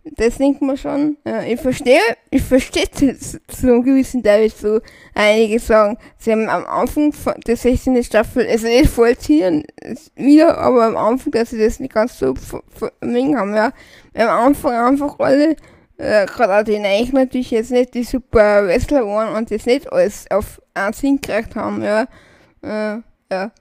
das 0.03 0.37
denkt 0.37 0.61
man 0.61 0.77
schon. 0.77 1.17
Ja, 1.25 1.43
ich 1.43 1.59
verstehe, 1.59 1.99
ich 2.31 2.41
verstehe 2.41 2.89
zu, 2.89 3.15
zu 3.47 3.67
einem 3.67 3.83
gewissen 3.83 4.23
Teil 4.23 4.49
so 4.49 4.79
einige 5.13 5.59
sagen, 5.59 5.97
sie 6.17 6.31
haben 6.31 6.49
am 6.49 6.65
Anfang 6.65 7.13
der 7.45 7.55
16. 7.55 8.03
Staffel, 8.03 8.47
also 8.47 8.67
nicht 8.67 8.89
vollziehen 8.89 9.63
wieder, 10.15 10.57
aber 10.57 10.85
am 10.85 10.97
Anfang, 10.97 11.31
dass 11.31 11.51
sie 11.51 11.59
das 11.59 11.79
nicht 11.79 11.93
ganz 11.93 12.17
so 12.17 12.33
vermengen 12.35 13.37
haben, 13.37 13.55
ja. 13.55 13.71
Am 14.15 14.29
Anfang 14.29 14.73
einfach 14.73 15.19
alle, 15.19 15.55
äh, 15.97 16.25
gerade 16.25 16.59
auch 16.59 16.63
die 16.63 16.79
Neich 16.79 17.13
natürlich 17.13 17.51
jetzt 17.51 17.71
nicht 17.71 17.93
die 17.93 18.03
super 18.03 18.65
Wrestler 18.65 19.05
waren 19.05 19.35
und 19.35 19.51
das 19.51 19.67
nicht 19.67 19.91
alles 19.91 20.25
auf 20.31 20.61
einen 20.73 20.93
Sinn 20.93 21.21
gekriegt 21.21 21.55
haben, 21.55 21.83
ja. 21.83 22.07
Äh, 22.63 23.01
ja. 23.31 23.51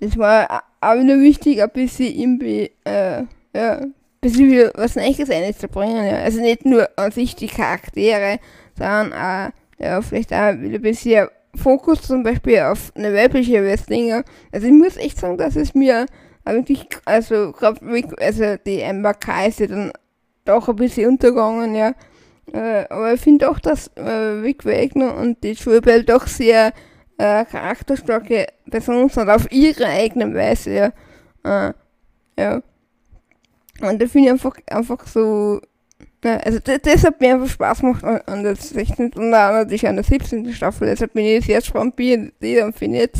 Das 0.00 0.16
war 0.16 0.62
auch 0.80 0.94
wieder 0.94 1.18
wichtig, 1.18 1.62
ein 1.62 1.70
bisschen 1.70 2.14
irgendwie, 2.14 2.70
äh, 2.84 3.24
ja, 3.54 3.80
bisschen 4.22 4.50
wieder 4.50 4.72
was 4.74 4.96
Neues 4.96 5.28
einzubringen. 5.28 6.06
Ja. 6.06 6.18
Also 6.22 6.40
nicht 6.40 6.64
nur 6.64 6.88
an 6.96 7.10
sich 7.10 7.36
die 7.36 7.48
Charaktere, 7.48 8.38
sondern 8.78 9.12
auch, 9.12 9.50
ja, 9.78 10.00
vielleicht 10.00 10.32
auch 10.32 10.58
wieder 10.60 10.76
ein 10.76 10.82
bisschen 10.82 11.28
Fokus 11.54 12.02
zum 12.02 12.22
Beispiel 12.22 12.60
auf 12.60 12.92
eine 12.94 13.12
weibliche 13.12 13.62
Wrestlinger. 13.62 14.24
Also 14.52 14.66
ich 14.68 14.72
muss 14.72 14.96
echt 14.96 15.18
sagen, 15.18 15.36
dass 15.36 15.56
es 15.56 15.74
mir 15.74 16.06
wirklich, 16.44 16.86
also 17.04 17.52
gerade 17.52 17.80
also 18.20 18.56
die 18.64 18.82
Amber 18.82 19.14
Kai 19.14 19.48
ist 19.48 19.60
ja 19.60 19.66
dann 19.66 19.92
doch 20.44 20.68
ein 20.68 20.76
bisschen 20.76 21.10
untergegangen, 21.10 21.74
ja. 21.74 21.94
Äh, 22.52 22.86
aber 22.88 23.14
ich 23.14 23.20
finde 23.20 23.50
auch, 23.50 23.58
dass 23.60 23.88
äh, 23.96 24.42
Vic 24.42 24.64
Wagner 24.64 25.16
und 25.16 25.42
die 25.44 25.54
Schulbell 25.54 26.04
doch 26.04 26.26
sehr 26.26 26.72
äh, 27.18 27.44
charakterstarke 27.44 28.46
Personen 28.68 29.08
sind 29.08 29.28
auf 29.28 29.50
ihre 29.52 29.86
eigene 29.86 30.34
Weise, 30.34 30.70
ja. 30.70 31.68
Äh, 31.68 31.72
ja. 32.38 32.62
Und 33.80 34.00
da 34.00 34.06
finde 34.06 34.28
ich 34.28 34.32
einfach, 34.32 34.56
einfach 34.66 35.06
so, 35.06 35.60
ja, 36.24 36.36
also 36.36 36.58
das, 36.60 37.04
hat 37.04 37.20
mir 37.20 37.34
einfach 37.34 37.48
Spaß 37.48 37.80
gemacht 37.80 38.04
an, 38.04 38.20
an 38.26 38.42
der 38.44 38.54
16. 38.54 39.12
und 39.14 39.30
natürlich 39.30 39.88
an 39.88 39.96
der 39.96 40.04
17. 40.04 40.52
Staffel. 40.52 40.88
Deshalb 40.88 41.14
bin 41.14 41.24
ich 41.24 41.46
sehr 41.46 41.60
gespannt, 41.60 41.94
wie 41.96 42.32
die 42.40 42.54
dann 42.54 42.72
findet, 42.72 43.16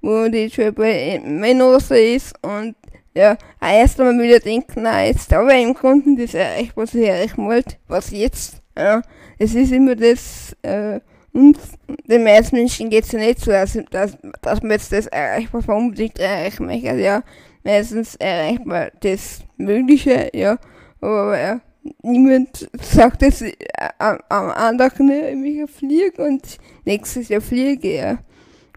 wo 0.00 0.28
die 0.28 0.50
schon 0.50 0.72
bei 0.74 1.20
Menose 1.24 1.98
ist 1.98 2.34
und 2.42 2.76
ja, 3.14 3.36
erst 3.60 4.00
einmal 4.00 4.24
wieder 4.24 4.40
denken, 4.40 4.82
na, 4.82 5.04
jetzt 5.04 5.32
aber 5.32 5.54
im 5.54 5.74
Grunde 5.74 6.22
das 6.22 6.32
erreicht, 6.32 6.72
was 6.76 6.94
ich 6.94 7.06
erreichen 7.06 7.46
wollte, 7.46 7.76
was 7.86 8.10
jetzt, 8.10 8.62
ja. 8.76 9.02
Es 9.38 9.54
ist 9.54 9.72
immer 9.72 9.96
das, 9.96 10.56
äh, 10.62 11.00
und 11.34 11.58
den 12.06 12.24
meisten 12.24 12.56
Menschen 12.56 12.88
geht 12.88 13.04
es 13.04 13.12
ja 13.12 13.18
nicht 13.18 13.40
so, 13.40 13.50
dass, 13.50 13.78
dass, 13.90 14.16
dass 14.40 14.62
man 14.62 14.72
jetzt 14.72 14.92
das 14.92 15.08
erreicht, 15.08 15.48
was 15.52 15.66
man 15.66 15.76
unbedingt 15.78 16.18
erreichen 16.18 16.66
möchte, 16.66 16.94
ja 16.94 17.22
meistens 17.64 18.16
erreicht 18.16 18.64
man 18.66 18.90
das 19.00 19.40
Mögliche, 19.56 20.30
ja. 20.34 20.58
Aber 21.00 21.38
ja, 21.38 21.60
niemand 22.02 22.70
sagt 22.80 23.22
es 23.22 23.42
äh, 23.42 23.54
am, 23.98 24.18
am 24.28 24.50
anderen, 24.50 25.44
ich 25.44 25.70
fliege 25.70 26.24
und 26.24 26.58
nächstes 26.84 27.28
Jahr 27.28 27.40
fliege, 27.40 27.94
ja. 27.94 28.18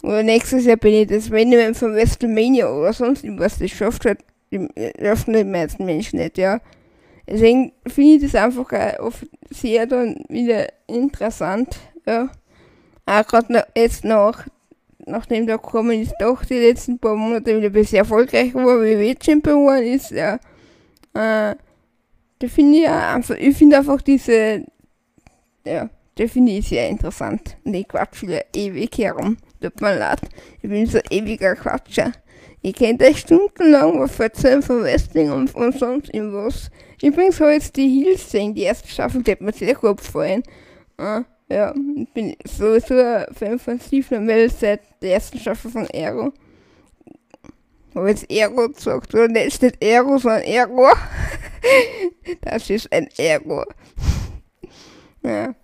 Oder 0.04 0.24
nächstes 0.24 0.66
Jahr 0.66 0.78
bin 0.78 0.94
ich 0.94 1.08
das 1.08 1.30
Minimum 1.30 1.74
von 1.74 1.94
WrestleMania 1.94 2.72
oder 2.72 2.94
sonst 2.94 3.24
irgendwas, 3.24 3.58
das 3.58 3.72
schafft 3.72 4.06
halt 4.06 4.20
die, 4.52 4.68
die 4.76 5.44
meisten 5.44 5.86
Menschen 5.86 6.20
nicht, 6.20 6.38
ja. 6.38 6.60
Deswegen 7.28 7.72
finde 7.88 8.16
ich 8.16 8.32
das 8.32 8.36
einfach 8.36 8.72
oft 9.00 9.26
sehr 9.50 9.88
dann 9.88 10.24
wieder 10.30 10.68
interessant, 10.88 11.80
ja. 12.06 12.30
Auch 13.08 13.28
gerade 13.28 13.66
jetzt 13.76 14.04
noch 14.04 14.44
nachdem 15.06 15.48
der 15.48 15.58
Corbin 15.58 16.02
jetzt 16.02 16.16
doch 16.20 16.44
die 16.46 16.60
letzten 16.60 17.00
paar 17.00 17.16
Monate 17.16 17.62
wieder 17.62 17.84
sehr 17.84 18.00
erfolgreich 18.00 18.54
war, 18.54 18.80
WWE-Champion 18.80 19.62
geworden 19.62 19.84
ist, 19.84 20.12
ja, 20.12 20.36
äh, 21.14 21.56
da 22.40 22.48
finde 22.48 22.78
ich 22.80 22.90
einfach, 22.90 23.36
ich 23.36 23.58
finde 23.58 23.78
einfach 23.78 24.02
diese, 24.02 24.66
ja, 25.66 25.90
da 26.16 26.28
finde 26.28 26.54
ich 26.54 26.70
sehr 26.70 26.90
interessant. 26.90 27.58
Und 27.64 27.74
ich 27.74 27.88
quatsch 27.88 28.22
wieder 28.22 28.44
ewig 28.56 28.98
herum. 28.98 29.38
Tut 29.62 29.82
mir 29.82 29.98
leid. 29.98 30.20
Ich 30.62 30.70
bin 30.70 30.86
so 30.86 31.00
ewiger 31.10 31.56
Quatscher. 31.56 32.12
Ich 32.62 32.76
könnte 32.76 33.14
stundenlang 33.14 34.00
was 34.00 34.20
erzählen 34.20 34.62
von 34.62 34.82
Wrestling 34.82 35.32
und 35.32 35.50
von 35.50 35.72
sonst 35.72 36.14
irgendwas. 36.14 36.72
Übrigens 37.02 37.40
habe 37.40 37.54
jetzt 37.54 37.76
die 37.76 37.88
Heels 37.88 38.32
sehen, 38.32 38.56
die 38.56 38.64
erste 38.64 38.88
Staffel, 38.88 39.22
die 39.24 39.32
hat 39.32 39.42
mir 39.42 39.54
sehr 39.54 39.76
gut 39.76 39.98
gefallen. 39.98 40.44
Äh, 40.98 41.22
ja, 41.50 41.74
bin 42.14 42.36
sowieso 42.44 42.96
ein 42.96 43.26
Fan 43.34 43.60
von 43.60 43.80
Steve 43.80 44.18
Amell 44.18 44.50
seit 44.50 44.82
der 45.02 45.14
ersten 45.14 45.40
Staffel 45.40 45.72
von 45.72 45.88
Aero. 45.94 46.34
Habe 47.94 48.10
jetzt 48.10 48.30
Aero 48.30 48.70
gesagt, 48.70 49.14
oder 49.14 49.28
nicht, 49.28 49.62
nicht 49.62 49.84
Aero, 49.84 50.18
sondern 50.18 50.42
Aero. 50.42 50.88
das 52.42 52.70
ist 52.70 52.92
ein 52.92 53.08
Ego. 53.18 53.64
ja. 55.24 55.56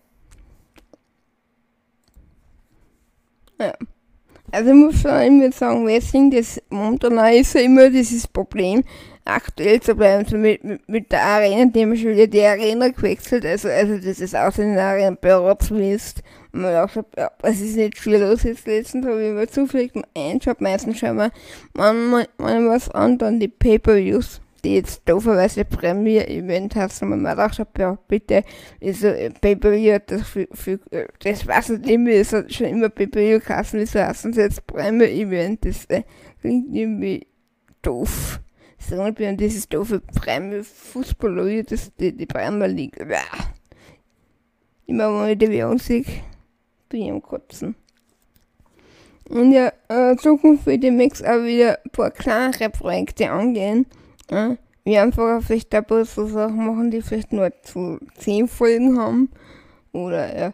Ja. 3.60 3.74
Also 4.52 4.70
ich 4.70 4.76
muss 4.76 5.02
schon 5.02 5.22
immer 5.22 5.52
sagen, 5.52 5.86
Wrestling, 5.86 6.32
das 6.32 6.62
momentan 6.70 7.18
ist 7.34 7.54
ja 7.54 7.62
immer 7.62 7.90
dieses 7.90 8.28
Problem, 8.28 8.84
aktuell 9.26 9.82
zu 9.82 9.96
bleiben, 9.96 10.26
so 10.26 10.38
mit, 10.38 10.64
mit, 10.64 10.88
mit 10.88 11.12
der 11.12 11.24
Arena, 11.24 11.72
die 11.72 11.82
haben 11.82 11.96
schon 11.96 12.10
wieder 12.10 12.28
die 12.28 12.44
Arena 12.44 12.90
gewechselt, 12.90 13.46
also, 13.46 13.70
also 13.70 13.98
das 13.98 14.20
ist 14.20 14.36
auch 14.36 14.52
so 14.52 14.62
eine 14.62 14.82
Arena 14.82 15.18
Mist. 15.72 16.24
Und 16.54 16.64
man 16.64 16.76
auch 16.76 16.90
so, 16.90 17.06
ja, 17.18 17.32
es 17.44 17.62
ist 17.62 17.78
nicht 17.78 17.98
viel 17.98 18.18
los 18.18 18.44
jetzt 18.44 18.68
letztens, 18.68 19.06
habe 19.06 19.22
ich 19.22 19.30
immer 19.30 19.48
zufällig 19.48 19.94
einschaut, 20.16 20.60
meistens 20.60 21.00
schauen 21.00 21.18
wir 21.18 21.32
manchmal, 21.74 22.28
manchmal 22.38 22.76
was 22.76 22.90
an, 22.90 23.18
dann 23.18 23.40
die 23.40 23.48
Pay-Per-Views 23.48 24.42
die 24.64 24.76
jetzt 24.76 25.08
dooferweise 25.10 25.66
Premier-Event 25.66 26.76
hast, 26.76 27.02
und 27.02 27.10
man 27.10 27.22
mir 27.22 27.32
gedacht 27.32 27.60
habe, 27.60 27.70
ja, 27.80 27.98
bitte, 28.08 28.44
wieso 28.80 29.08
äh, 29.08 29.32
Pay-Per-View 29.32 29.98
das 30.06 30.28
für, 30.28 30.48
für, 30.52 30.80
äh, 30.92 31.08
das 31.24 31.48
weiß 31.48 31.70
nicht 31.70 31.90
immer, 31.90 32.12
es 32.12 32.34
hat 32.34 32.54
schon 32.54 32.68
immer 32.68 32.90
Pay-Per-View-Kassen, 32.90 33.80
wieso 33.80 34.00
heißen 34.00 34.34
sie 34.34 34.42
jetzt 34.42 34.68
Premier-Event, 34.68 35.66
das 35.66 35.86
äh, 35.86 36.04
klingt 36.42 36.76
irgendwie 36.76 37.28
doof. 37.82 38.40
So, 38.90 39.06
ich 39.06 39.16
bin 39.16 39.38
dieses 39.38 39.70
doofe 39.70 40.00
Premier-Fußball, 40.00 41.64
das, 41.64 41.92
die, 41.96 42.16
die 42.16 42.26
Premier 42.26 42.68
League. 42.68 42.98
Immer 44.88 45.10
mal 45.10 45.36
die 45.36 45.50
Werbung 45.50 45.78
sehe, 45.78 46.04
bin 46.90 47.02
ich 47.04 47.12
am 47.12 47.22
Kotzen. 47.22 47.76
Und 49.30 49.52
ja, 49.52 49.72
äh, 49.88 50.18
Zukunft 50.18 50.66
wird 50.66 50.84
demnächst 50.84 51.26
auch 51.26 51.44
wieder 51.44 51.80
ein 51.86 51.92
paar 51.92 52.12
kleinere 52.12 52.70
Projekte 52.70 53.30
angehen. 53.30 53.86
Ja, 54.30 54.58
wir 54.84 55.02
einfach 55.04 55.42
vielleicht 55.44 55.74
ein 55.76 55.86
paar 55.86 56.04
so 56.04 56.26
Sachen 56.26 56.66
machen, 56.66 56.92
die 56.92 57.02
vielleicht 57.02 57.32
nur 57.32 57.52
zu 57.62 58.00
10 58.18 58.48
Folgen 58.48 59.00
haben. 59.00 59.30
Oder 59.94 60.38
ja, 60.38 60.54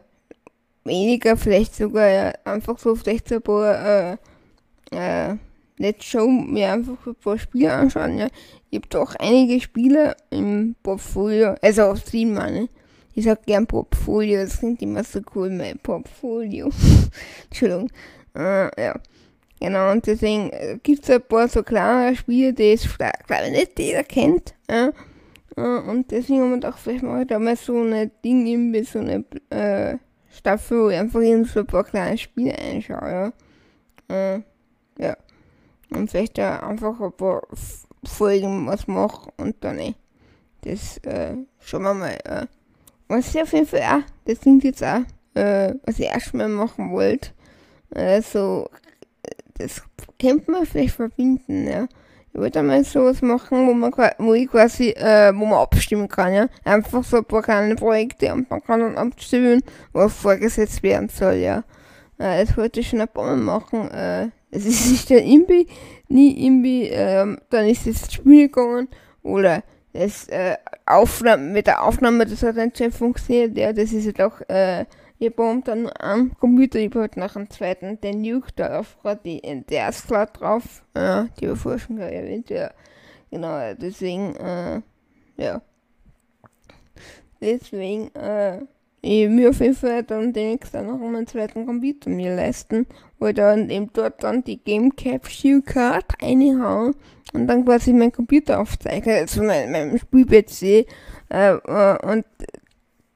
weniger, 0.83 1.37
vielleicht 1.37 1.75
sogar 1.75 2.09
ja, 2.09 2.33
einfach 2.43 2.77
so 2.77 2.93
vielleicht 2.93 3.29
so 3.29 3.35
ein 3.35 3.41
paar 3.41 3.85
äh, 3.85 4.17
äh, 4.91 5.37
Let's 5.77 6.05
Show 6.05 6.27
mir 6.27 6.73
einfach 6.73 7.05
ein 7.05 7.15
paar 7.15 7.37
Spiele 7.37 7.73
anschauen. 7.73 8.17
Ja. 8.17 8.27
Ich 8.69 8.79
habe 8.79 8.87
doch 8.89 9.15
einige 9.15 9.61
Spiele 9.61 10.15
im 10.29 10.75
Portfolio, 10.83 11.55
also 11.61 11.83
auf 11.83 11.99
Steam 11.99 12.33
meine. 12.33 12.69
Ich 13.13 13.25
sag 13.25 13.45
gern 13.45 13.65
Portfolio, 13.65 14.43
das 14.43 14.59
klingt 14.59 14.81
immer 14.81 15.03
so 15.03 15.21
cool, 15.35 15.49
mein 15.49 15.79
Portfolio. 15.79 16.69
Entschuldigung. 17.49 17.89
Äh, 18.35 18.83
ja. 18.83 18.99
Genau, 19.59 19.91
und 19.91 20.05
deswegen 20.05 20.51
äh, 20.51 20.77
gibt 20.83 21.03
es 21.03 21.09
ein 21.09 21.21
paar 21.23 21.47
so 21.47 21.63
kleinere 21.63 22.15
Spiele, 22.15 22.53
die 22.53 22.73
es, 22.73 22.87
glaube 22.95 23.45
ich, 23.45 23.51
nicht 23.51 23.79
jeder 23.79 24.03
kennt. 24.03 24.53
Ja? 24.69 24.91
Äh, 25.55 25.61
und 25.61 26.11
deswegen 26.11 26.41
haben 26.41 26.49
wir 26.49 26.55
gedacht, 26.57 26.79
vielleicht 26.79 27.03
mache 27.03 27.21
ich 27.21 27.27
da 27.27 27.39
mal 27.39 27.55
so 27.55 27.81
ein 27.81 28.11
Ding, 28.23 28.45
irgendwie 28.45 28.83
so 28.83 28.99
eine 28.99 29.25
äh, 29.49 29.97
Staffel, 30.29 30.83
wo 30.83 30.89
ich 30.89 30.97
einfach 30.97 31.21
in 31.21 31.45
so 31.45 31.61
ein 31.61 31.65
paar 31.65 31.83
kleine 31.83 32.17
Spiele 32.17 32.55
einschaue. 32.57 33.33
Ja. 34.09 34.35
Äh, 34.35 34.41
ja. 34.99 35.17
Und 35.91 36.11
vielleicht 36.11 36.39
einfach 36.39 36.99
ein 36.99 37.13
paar 37.13 37.43
Folgen 38.03 38.67
was 38.67 38.87
mache 38.87 39.31
und 39.37 39.55
dann 39.61 39.79
eh. 39.79 39.95
Das 40.61 40.97
äh, 40.99 41.35
schauen 41.59 41.83
wir 41.83 41.93
mal. 41.93 42.17
Äh. 42.25 42.47
Was 43.07 43.33
ich 43.33 43.41
auf 43.41 43.53
jeden 43.53 43.67
Fall 43.67 43.81
auch, 43.81 44.03
das 44.25 44.41
klingt 44.41 44.63
jetzt 44.63 44.83
auch, 44.83 45.01
äh, 45.33 45.73
was 45.85 45.99
ich 45.99 46.05
erstmal 46.05 46.49
machen 46.49 46.91
wollte. 46.91 47.29
Äh, 47.91 48.21
so 48.21 48.67
das 49.57 49.81
könnte 50.19 50.51
man 50.51 50.65
vielleicht 50.65 50.95
verbinden, 50.95 51.67
ja. 51.67 51.87
Ich 52.33 52.39
würde 52.39 52.61
mal 52.61 52.83
sowas 52.83 53.21
machen, 53.21 53.67
wo 53.67 53.73
man 53.73 53.91
wo 54.19 54.33
ich 54.33 54.47
quasi, 54.47 54.89
äh, 54.89 55.33
wo 55.33 55.45
man 55.45 55.59
abstimmen 55.59 56.07
kann, 56.07 56.33
ja. 56.33 56.47
Einfach 56.63 57.03
so 57.03 57.17
ein 57.17 57.25
paar 57.25 57.41
kleine 57.41 57.75
Projekte 57.75 58.31
und 58.33 58.49
man 58.49 58.61
kann 58.63 58.79
dann 58.79 58.97
abstimmen, 58.97 59.63
was 59.93 60.13
vorgesetzt 60.13 60.83
werden 60.83 61.09
soll, 61.09 61.35
ja. 61.35 61.63
Äh, 62.19 62.45
das 62.45 62.55
wollte 62.57 62.79
ich 62.79 62.89
schon 62.89 63.01
ein 63.01 63.07
paar 63.07 63.25
Mal 63.25 63.37
machen. 63.37 63.89
Äh, 63.91 64.29
es 64.51 64.65
ist 64.65 64.91
nicht 64.91 65.09
der 65.09 65.25
irgendwie, 65.25 65.67
nie 66.07 66.45
irgendwie, 66.45 66.89
äh, 66.89 67.37
dann 67.49 67.65
ist 67.67 67.87
es 67.87 68.11
Spiel 68.11 68.47
gegangen 68.47 68.87
oder 69.23 69.63
das 69.93 70.27
äh, 70.29 70.57
Aufnahme, 70.85 71.43
mit 71.43 71.67
der 71.67 71.83
Aufnahme, 71.83 72.25
das 72.25 72.43
hat 72.43 72.57
dann 72.57 72.73
schon 72.75 72.91
funktioniert, 72.91 73.57
ja, 73.57 73.73
das 73.73 73.91
ist 73.91 74.05
ja 74.05 74.11
doch, 74.11 74.41
äh, 74.47 74.85
ich 75.19 75.31
habe 75.35 75.61
dann 75.63 75.89
am 75.99 76.37
Computer, 76.37 76.77
ich 76.79 76.93
habe 76.93 77.09
nach 77.15 77.33
dem 77.33 77.49
zweiten 77.49 77.99
den 78.01 78.21
Nuke, 78.21 78.49
da 78.55 78.79
auf 78.79 78.97
die 79.25 79.41
NTS-Slot 79.43 80.39
drauf, 80.39 80.83
ja, 80.95 81.27
die 81.39 81.45
Erforschung 81.45 81.97
gerade 81.97 82.13
erwähnt, 82.13 82.49
ja, 82.49 82.71
genau, 83.31 83.73
deswegen, 83.73 84.35
äh, 84.35 84.81
ja, 85.37 85.61
deswegen, 87.41 88.13
äh, 88.15 88.61
ich 89.07 89.29
mir 89.29 89.49
auf 89.49 89.59
jeden 89.59 89.75
Fall 89.75 90.03
dann 90.03 90.33
demnächst 90.33 90.73
dann 90.73 90.87
noch 90.87 91.01
einen 91.01 91.27
zweiten 91.27 91.65
Computer 91.65 92.09
mir 92.09 92.35
leisten, 92.35 92.85
wo 93.19 93.27
ich 93.27 93.35
dann 93.35 93.69
eben 93.69 93.89
dort 93.93 94.23
dann 94.23 94.43
die 94.43 94.57
Game 94.57 94.95
Capture 94.95 95.61
Card 95.61 96.05
reinhauen 96.21 96.95
und 97.33 97.47
dann 97.47 97.65
quasi 97.65 97.93
mein 97.93 98.11
Computer 98.11 98.59
aufzeichne, 98.59 99.15
also 99.15 99.43
mein, 99.43 99.71
mein 99.71 99.97
Spiel-PC, 99.97 100.61
äh, 100.63 100.85
äh, 101.29 102.05
und 102.05 102.25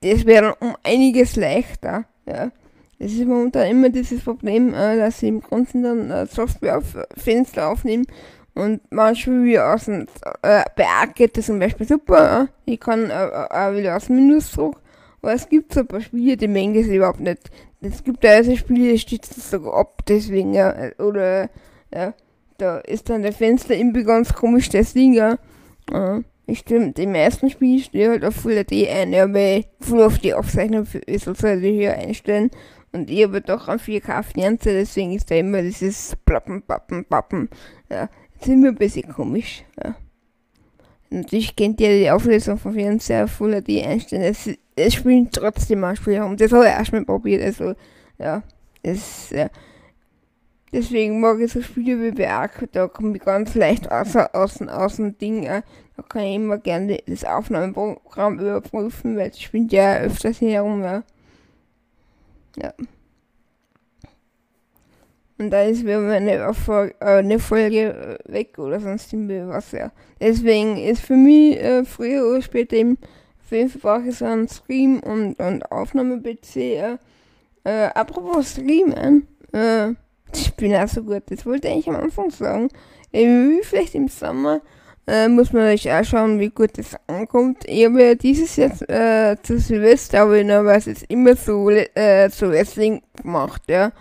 das 0.01 0.25
wäre 0.25 0.55
um 0.59 0.75
einiges 0.83 1.35
leichter. 1.35 2.05
Ja. 2.25 2.51
Das 2.99 3.11
ist 3.11 3.25
momentan 3.25 3.67
immer 3.67 3.89
dieses 3.89 4.23
Problem, 4.23 4.73
äh, 4.73 4.97
dass 4.97 5.19
sie 5.19 5.27
im 5.27 5.41
Grunde 5.41 5.81
dann 5.81 6.11
äh, 6.11 6.25
Software 6.27 6.77
auf 6.77 6.97
Fenster 7.17 7.69
aufnehmen 7.69 8.05
und 8.53 8.81
manchmal 8.91 9.43
wie 9.43 9.59
aus 9.59 9.85
dem 9.85 10.07
äh, 10.41 10.63
bei 10.75 10.85
Arc 10.85 11.15
geht 11.15 11.37
das 11.37 11.45
zum 11.45 11.59
Beispiel 11.59 11.87
super. 11.87 12.49
Ich 12.65 12.79
kann 12.79 13.09
äh, 13.09 13.25
äh, 13.25 13.77
wieder 13.77 13.95
aus 13.95 14.07
dem 14.07 14.17
Minusdruck, 14.17 14.80
aber 15.21 15.33
es 15.33 15.49
gibt 15.49 15.73
so 15.73 15.81
ein 15.81 15.87
paar 15.87 16.01
Spiele, 16.01 16.37
die 16.37 16.47
Menge 16.47 16.79
ist 16.79 16.87
überhaupt 16.87 17.19
nicht. 17.19 17.49
Es 17.81 18.03
gibt 18.03 18.25
also 18.25 18.55
Spiele, 18.55 18.93
die 18.93 18.99
stützen 18.99 19.41
sogar 19.41 19.75
ab, 19.75 20.03
deswegen 20.07 20.53
ja, 20.53 20.91
oder 20.99 21.49
ja, 21.93 22.13
da 22.57 22.77
ist 22.79 23.09
dann 23.09 23.23
der 23.23 23.33
Fenster 23.33 23.75
irgendwie 23.75 24.03
ganz 24.03 24.33
komisch, 24.33 24.69
das 24.69 24.93
Ding, 24.93 25.13
ja. 25.13 25.37
Äh, 25.91 26.21
Stimmt, 26.53 26.99
im 26.99 27.15
ersten 27.15 27.49
Spiel 27.49 27.79
steht 27.79 28.09
halt 28.09 28.25
auf 28.25 28.35
Full 28.35 28.65
HD 28.65 28.89
ein, 28.89 29.13
ja, 29.13 29.31
weil 29.33 29.65
Full 29.79 30.03
auf 30.03 30.19
die 30.19 30.33
Aufzeichnung 30.33 30.85
ist 31.05 31.27
also 31.27 31.47
höher 31.47 31.93
einstellen. 31.93 32.51
Und 32.91 33.09
ich 33.09 33.23
habe 33.23 33.41
doch 33.41 33.69
am 33.69 33.77
4K 33.77 34.23
Fernseher, 34.23 34.73
deswegen 34.73 35.13
ist 35.13 35.31
da 35.31 35.35
immer 35.35 35.61
dieses 35.61 36.15
Plappen, 36.25 36.61
Pappen, 36.61 37.05
Pappen. 37.05 37.49
Ja, 37.89 38.09
das 38.33 38.47
ist 38.47 38.53
immer 38.53 38.69
ein 38.69 38.75
bisschen 38.75 39.07
komisch. 39.13 39.63
Ja. 39.81 39.95
Natürlich 41.13 41.57
kennt 41.57 41.81
ihr 41.81 41.89
die 41.89 42.09
Auflösung 42.09 42.57
von 42.57 42.73
Fernseher 42.73 43.27
Full 43.27 43.61
HD 43.61 43.85
einstellen. 43.85 44.23
Es, 44.23 44.49
es 44.77 44.93
spielt 44.93 45.33
trotzdem 45.33 45.81
mal 45.81 45.95
Spiele 45.97 46.25
und 46.25 46.39
das 46.39 46.53
habe 46.53 46.63
ich 46.63 46.71
erst 46.71 46.93
mal 46.93 47.03
probiert. 47.03 47.43
Also, 47.43 47.73
ja, 48.17 48.41
das, 48.81 49.29
ja. 49.29 49.49
Deswegen 50.71 51.19
mag 51.19 51.37
ich 51.41 51.51
so 51.51 51.61
Spiele 51.61 52.01
wie 52.01 52.11
Berg, 52.11 52.69
da 52.71 52.87
komme 52.87 53.17
ich 53.17 53.23
ganz 53.23 53.55
leicht 53.55 53.91
außer, 53.91 54.33
außen, 54.33 54.69
außen 54.69 55.17
Ding, 55.17 55.43
äh, 55.43 55.63
da 55.97 56.03
kann 56.03 56.23
ich 56.23 56.35
immer 56.35 56.57
gerne 56.57 56.99
das 57.05 57.25
Aufnahmeprogramm 57.25 58.39
überprüfen, 58.39 59.17
weil 59.17 59.31
ich 59.31 59.43
spiele 59.43 59.67
ja 59.69 59.97
öfters 59.97 60.37
hier 60.37 60.51
herum, 60.51 60.81
ja. 60.81 61.03
ja. 62.55 62.73
Und 65.41 65.49
da 65.49 65.63
ist 65.63 65.81
wieder 65.81 66.07
eine, 66.07 66.33
Erfolg, 66.33 66.93
äh, 66.99 67.17
eine 67.17 67.39
Folge 67.39 68.19
äh, 68.29 68.31
weg 68.31 68.59
oder 68.59 68.79
sonst 68.79 69.11
was, 69.11 69.71
ja. 69.71 69.91
Deswegen 70.19 70.77
ist 70.77 71.01
für 71.01 71.15
mich 71.15 71.57
äh, 71.57 71.83
früher 71.83 72.29
oder 72.29 72.43
später 72.43 72.75
eben 72.75 72.99
auf 73.43 73.51
jeden 73.51 73.69
Fall 73.71 74.11
so 74.11 74.25
einen 74.25 74.47
Stream 74.47 74.99
und, 74.99 75.39
und 75.39 75.71
Aufnahme-PC, 75.71 76.55
ja. 76.55 76.99
Äh, 77.63 77.89
apropos 77.95 78.51
Streamen, 78.51 79.27
äh, 79.51 79.93
ich 80.31 80.53
bin 80.57 80.75
auch 80.75 80.87
so 80.87 81.01
gut. 81.01 81.23
Das 81.25 81.43
wollte 81.43 81.69
ich 81.69 81.89
am 81.89 81.95
Anfang 81.95 82.29
sagen. 82.29 82.69
Wie 83.11 83.61
vielleicht 83.63 83.95
im 83.95 84.09
Sommer 84.09 84.61
äh, 85.07 85.27
muss 85.27 85.51
man 85.53 85.63
euch 85.63 85.91
auch 85.91 86.05
schauen, 86.05 86.39
wie 86.39 86.49
gut 86.49 86.77
das 86.77 86.95
ankommt. 87.07 87.63
Ich 87.65 87.83
habe 87.85 88.03
ja 88.03 88.13
dieses 88.13 88.57
Jahr 88.57 88.69
äh, 88.87 89.37
zu 89.41 89.57
Silvester, 89.57 90.21
aber 90.21 90.37
ich 90.37 90.47
was 90.47 90.85
jetzt 90.85 91.05
immer 91.09 91.35
so 91.35 91.67
äh, 91.71 92.29
so 92.29 92.47
Wrestling 92.47 93.01
gemacht, 93.19 93.63
ja. 93.67 93.91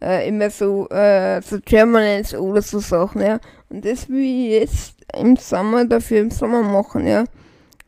Äh, 0.00 0.28
immer 0.28 0.50
so 0.50 0.88
äh, 0.90 1.42
so 1.42 1.58
Germanans 1.64 2.34
oder 2.34 2.62
so 2.62 2.78
Sachen, 2.78 3.20
ja. 3.20 3.40
Und 3.68 3.84
das 3.84 4.08
will 4.08 4.20
ich 4.20 4.50
jetzt 4.50 4.94
im 5.16 5.36
Sommer 5.36 5.84
dafür 5.84 6.20
im 6.20 6.30
Sommer 6.30 6.62
machen, 6.62 7.06
ja. 7.06 7.24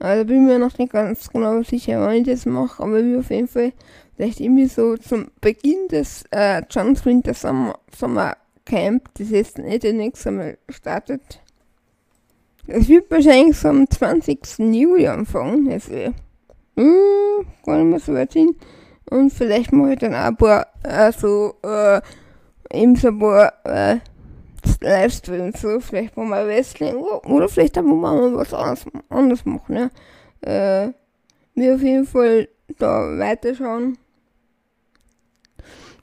Also 0.00 0.24
bin 0.24 0.46
mir 0.46 0.58
noch 0.58 0.76
nicht 0.78 0.92
ganz 0.92 1.28
genau 1.30 1.62
sicher, 1.62 2.00
wann 2.00 2.16
ich 2.16 2.26
das 2.26 2.46
mache, 2.46 2.82
aber 2.82 2.94
will 2.94 3.18
auf 3.18 3.30
jeden 3.30 3.48
Fall 3.48 3.72
vielleicht 4.16 4.40
irgendwie 4.40 4.66
so 4.66 4.96
zum 4.96 5.28
Beginn 5.40 5.88
des 5.88 6.24
äh, 6.30 6.62
John 6.70 6.96
Winter 7.04 7.34
Sommer, 7.34 7.78
Sommer 7.96 8.36
Camp, 8.64 9.08
das 9.18 9.30
jetzt 9.30 9.58
nicht 9.58 9.82
der 9.82 9.92
nächste 9.92 10.30
Mal 10.30 10.58
startet. 10.68 11.40
Es 12.66 12.88
wird 12.88 13.10
wahrscheinlich 13.10 13.56
so 13.56 13.68
am 13.68 13.88
20. 13.88 14.58
Juli 14.58 15.06
anfangen, 15.06 15.70
also 15.70 15.92
hm, 16.76 17.46
gar 17.64 17.76
nicht 17.78 17.90
mehr 17.90 18.00
so 18.00 18.14
weit 18.14 18.32
hin. 18.32 18.54
Und 19.10 19.32
vielleicht 19.32 19.72
mache 19.72 19.92
ich 19.92 19.98
dann 19.98 20.14
ein 20.14 20.36
paar, 20.36 20.68
äh, 20.82 21.12
so, 21.12 21.54
äh, 21.62 22.00
eben 22.72 22.96
so 22.96 23.08
ein 23.08 23.18
paar, 23.18 23.52
äh, 23.64 23.98
Livestream 24.80 25.52
so, 25.52 25.80
vielleicht 25.80 26.16
mal 26.16 26.26
mal 26.26 26.46
Wrestling 26.46 26.94
oder, 26.96 27.28
oder 27.28 27.48
vielleicht 27.48 27.78
auch 27.78 27.82
mal 27.82 28.34
was 28.34 28.54
anderes, 28.54 28.86
anderes 29.08 29.44
machen, 29.44 29.76
ja. 29.76 30.86
Äh, 30.86 30.92
wir 31.54 31.74
auf 31.74 31.82
jeden 31.82 32.06
Fall 32.06 32.48
da 32.78 33.18
weiterschauen. 33.18 33.98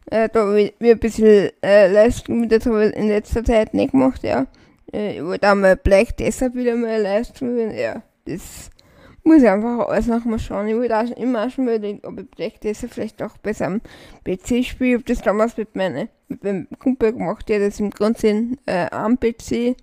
Äh, 0.10 0.30
da 0.30 0.54
wir 0.56 0.74
ein 0.80 1.00
bisschen 1.00 1.52
äh, 1.62 1.92
Livestream, 1.92 2.48
das 2.50 2.66
habe 2.66 2.88
ich 2.88 2.96
in 2.96 3.08
letzter 3.08 3.44
Zeit 3.44 3.74
nicht 3.74 3.92
gemacht, 3.92 4.24
ja. 4.24 4.48
Äh, 4.94 5.18
ich 5.18 5.24
wollte 5.24 5.50
auch 5.52 5.56
mal 5.56 5.76
Black 5.76 6.18
deshalb 6.18 6.56
wieder 6.56 6.76
mal 6.76 7.02
Livestreamen, 7.02 7.76
ja. 7.76 8.02
Das 8.26 8.70
muss 9.28 9.44
einfach 9.44 9.88
alles 9.88 10.08
nochmal 10.08 10.40
schauen. 10.40 10.68
Ich 10.68 10.76
wollte 10.76 10.98
auch 10.98 11.18
immer 11.18 11.50
schon 11.50 11.66
überlegen, 11.66 12.02
ob 12.06 12.20
ich 12.20 12.30
Black 12.32 12.62
deshalb 12.62 12.94
vielleicht 12.94 13.22
auch 13.22 13.38
besser 13.38 13.68
am 13.68 13.82
PC 14.24 14.64
spiele. 14.64 14.90
Ich 14.90 14.94
habe 14.96 15.04
das 15.04 15.22
damals 15.22 15.58
mit, 15.58 15.76
meine, 15.76 16.10
mit 16.28 16.44
meinem 16.44 16.68
Kumpel 16.80 17.14
gemacht, 17.14 17.48
der 17.50 17.60
das 17.60 17.80
im 17.80 17.90
Grundsinn 17.90 18.58
äh, 18.66 18.90
am 18.90 19.20
PC. 19.20 19.76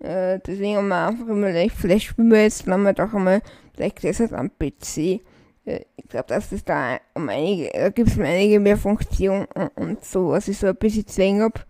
Äh, 0.00 0.40
deswegen 0.46 0.76
haben 0.76 0.88
wir 0.88 1.06
einfach 1.06 1.26
immer 1.26 1.48
überlegt, 1.50 1.74
vielleicht 1.76 2.06
spielen 2.06 2.30
wir 2.30 2.42
jetzt 2.42 2.66
dann 2.66 2.82
mal 2.82 2.94
doch 2.94 3.12
einmal 3.12 3.42
Black 3.76 4.00
deshalb 4.00 4.32
am 4.32 4.50
PC 4.50 5.20
ich 5.96 6.08
glaube, 6.08 6.28
dass 6.28 6.50
das 6.50 6.64
da 6.64 6.98
um 7.14 7.28
einige, 7.28 7.70
da 7.72 7.90
gibt 7.90 8.08
es 8.08 8.18
einige 8.18 8.60
mehr 8.60 8.76
Funktionen 8.76 9.46
und, 9.54 9.76
und, 9.76 10.04
so, 10.04 10.28
was 10.28 10.48
ich 10.48 10.58
so 10.58 10.68
ein 10.68 10.76
bisschen 10.76 11.06
zwängen 11.06 11.42
habe 11.42 11.60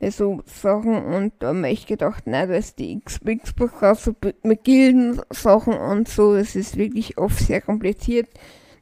so 0.00 0.42
Sachen 0.46 1.04
und 1.04 1.32
da 1.38 1.48
habe 1.48 1.68
ich 1.70 1.86
gedacht, 1.86 2.26
nein, 2.26 2.48
da 2.48 2.54
ist 2.56 2.78
die 2.78 3.00
Xbox 3.00 3.82
raus, 3.82 4.04
so 4.04 4.14
mit 4.42 4.64
Gilden-Sachen 4.64 5.74
und 5.74 6.08
so, 6.08 6.36
das 6.36 6.56
ist 6.56 6.76
wirklich 6.76 7.16
oft 7.18 7.38
sehr 7.38 7.60
kompliziert 7.60 8.28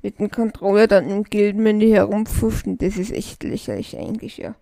mit 0.02 0.18
dem 0.18 0.30
Controller 0.30 0.88
dann 0.88 1.08
im 1.08 1.24
Gildenmenü 1.24 1.90
herumpfuffen, 1.90 2.78
das 2.78 2.96
ist 2.96 3.12
echt 3.12 3.44
lächerlich 3.44 3.96
eigentlich, 3.96 4.38
ja. 4.38 4.54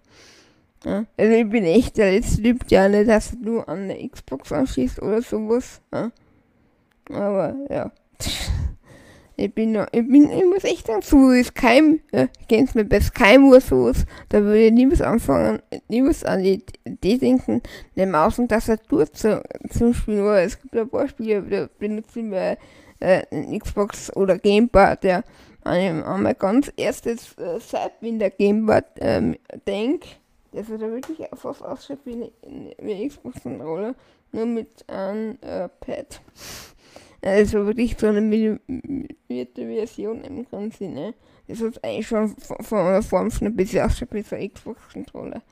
ja. 0.84 1.06
Also 1.16 1.32
ich 1.32 1.48
bin 1.48 1.64
echt 1.64 1.96
der 1.96 2.12
letzte 2.12 2.42
Typ, 2.42 2.68
der 2.68 2.82
eine 2.82 3.06
Tastatur 3.06 3.68
an 3.68 3.88
der 3.88 4.06
Xbox 4.08 4.52
anschließt 4.52 5.00
oder 5.00 5.22
sowas, 5.22 5.80
ja. 5.92 6.12
Aber, 7.08 7.56
ja. 7.70 7.90
Ich 9.40 9.54
bin, 9.54 9.74
ich 9.74 10.06
bin, 10.06 10.30
ich 10.30 10.44
muss 10.44 10.64
echt 10.64 10.86
sagen, 10.86 11.00
so 11.00 11.30
ist 11.30 11.54
kein, 11.54 12.00
äh, 12.12 12.28
kennst 12.46 12.74
mir 12.74 12.86
Skype 13.00 13.40
oder 13.40 13.62
sowas, 13.62 14.04
da 14.28 14.42
würde 14.42 14.66
ich 14.66 14.72
niemals 14.72 15.00
anfangen, 15.00 15.62
niemals 15.88 16.24
an 16.24 16.42
die 16.42 16.62
Idee 16.84 17.16
denken, 17.16 17.62
eine 17.96 18.06
Maus 18.06 18.38
und 18.38 18.48
Tastatur 18.48 19.10
zu, 19.10 19.42
zu 19.70 19.94
spielen, 19.94 20.26
weil 20.26 20.46
es 20.46 20.60
gibt 20.60 20.76
ein 20.76 20.90
paar 20.90 21.08
Spiele, 21.08 21.40
da 21.42 21.68
benutze 21.78 22.20
ich 22.20 22.26
mir 22.26 22.58
äh, 22.98 23.58
Xbox 23.58 24.14
oder 24.14 24.38
Gamepad, 24.38 25.04
der 25.04 25.24
an, 25.64 26.02
an 26.02 26.22
mein 26.22 26.36
ganz 26.38 26.70
erstes 26.76 27.32
äh, 27.38 27.58
Sidewinder 27.60 28.28
Gamepad 28.28 28.84
ähm, 28.98 29.36
denk, 29.66 30.04
das 30.52 30.68
hat 30.68 30.82
da 30.82 30.90
wirklich 30.90 31.26
fast 31.32 31.64
ausschaut 31.64 32.00
wie 32.04 32.12
eine, 32.12 32.30
wie 32.78 32.94
eine 32.94 33.08
Xbox-Controller, 33.08 33.94
nur 34.32 34.44
mit 34.44 34.86
einem 34.86 35.38
äh, 35.40 35.66
Pad. 35.80 36.20
Also 37.22 37.66
wirklich 37.66 37.96
so 37.98 38.06
eine 38.06 38.20
minimierte 38.20 39.66
Version 39.66 40.22
im 40.22 40.46
Grunde, 40.46 40.88
ne? 40.88 41.14
Das 41.48 41.60
ist 41.60 41.82
eigentlich 41.84 42.06
schon 42.06 42.34
von 42.36 42.86
der 42.86 43.02
Form 43.02 43.30
schon 43.30 43.48
ein 43.48 43.56
bisschen 43.56 43.84
ausschaut 43.84 44.12
wie 44.12 44.22
so 44.22 44.36
ein 44.36 44.50
Xbox-Controller. 44.52 45.42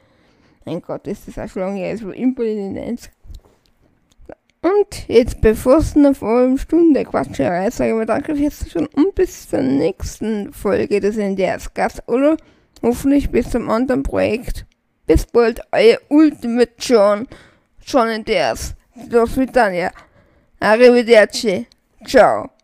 Mein 0.64 0.80
Gott, 0.80 1.06
ist 1.06 1.28
das 1.28 1.38
auch 1.38 1.48
schon 1.48 1.62
lange 1.62 1.80
her, 1.80 1.98
so 1.98 2.10
Impel 2.10 2.46
in 2.46 2.74
den 2.74 2.84
90 2.86 3.10
Und 4.62 5.08
jetzt, 5.08 5.40
bevor 5.40 5.78
es 5.78 5.96
eine 5.96 6.14
volle 6.14 6.56
Stunde 6.58 7.04
Quatscherei 7.04 7.70
sage 7.70 7.90
ich 7.90 7.96
mal 7.96 8.06
danke 8.06 8.36
fürs 8.36 8.60
Zuschauen 8.60 8.86
und 8.94 9.14
bis 9.14 9.48
zur 9.48 9.62
nächsten 9.62 10.52
Folge 10.52 11.00
des 11.00 11.16
NDRs 11.16 11.74
Gast 11.74 12.02
oder 12.06 12.36
hoffentlich 12.82 13.30
bis 13.30 13.50
zum 13.50 13.68
anderen 13.68 14.02
Projekt. 14.02 14.66
Bis 15.06 15.26
bald, 15.26 15.60
euer 15.72 15.98
Ultimate 16.08 16.72
John, 16.78 17.26
John 17.84 18.08
NDRs. 18.08 18.74
Das 19.10 19.36
wird 19.36 19.56
dann 19.56 19.74
ja. 19.74 19.90
Arrivederci. 20.58 21.66
Ciao. 22.04 22.57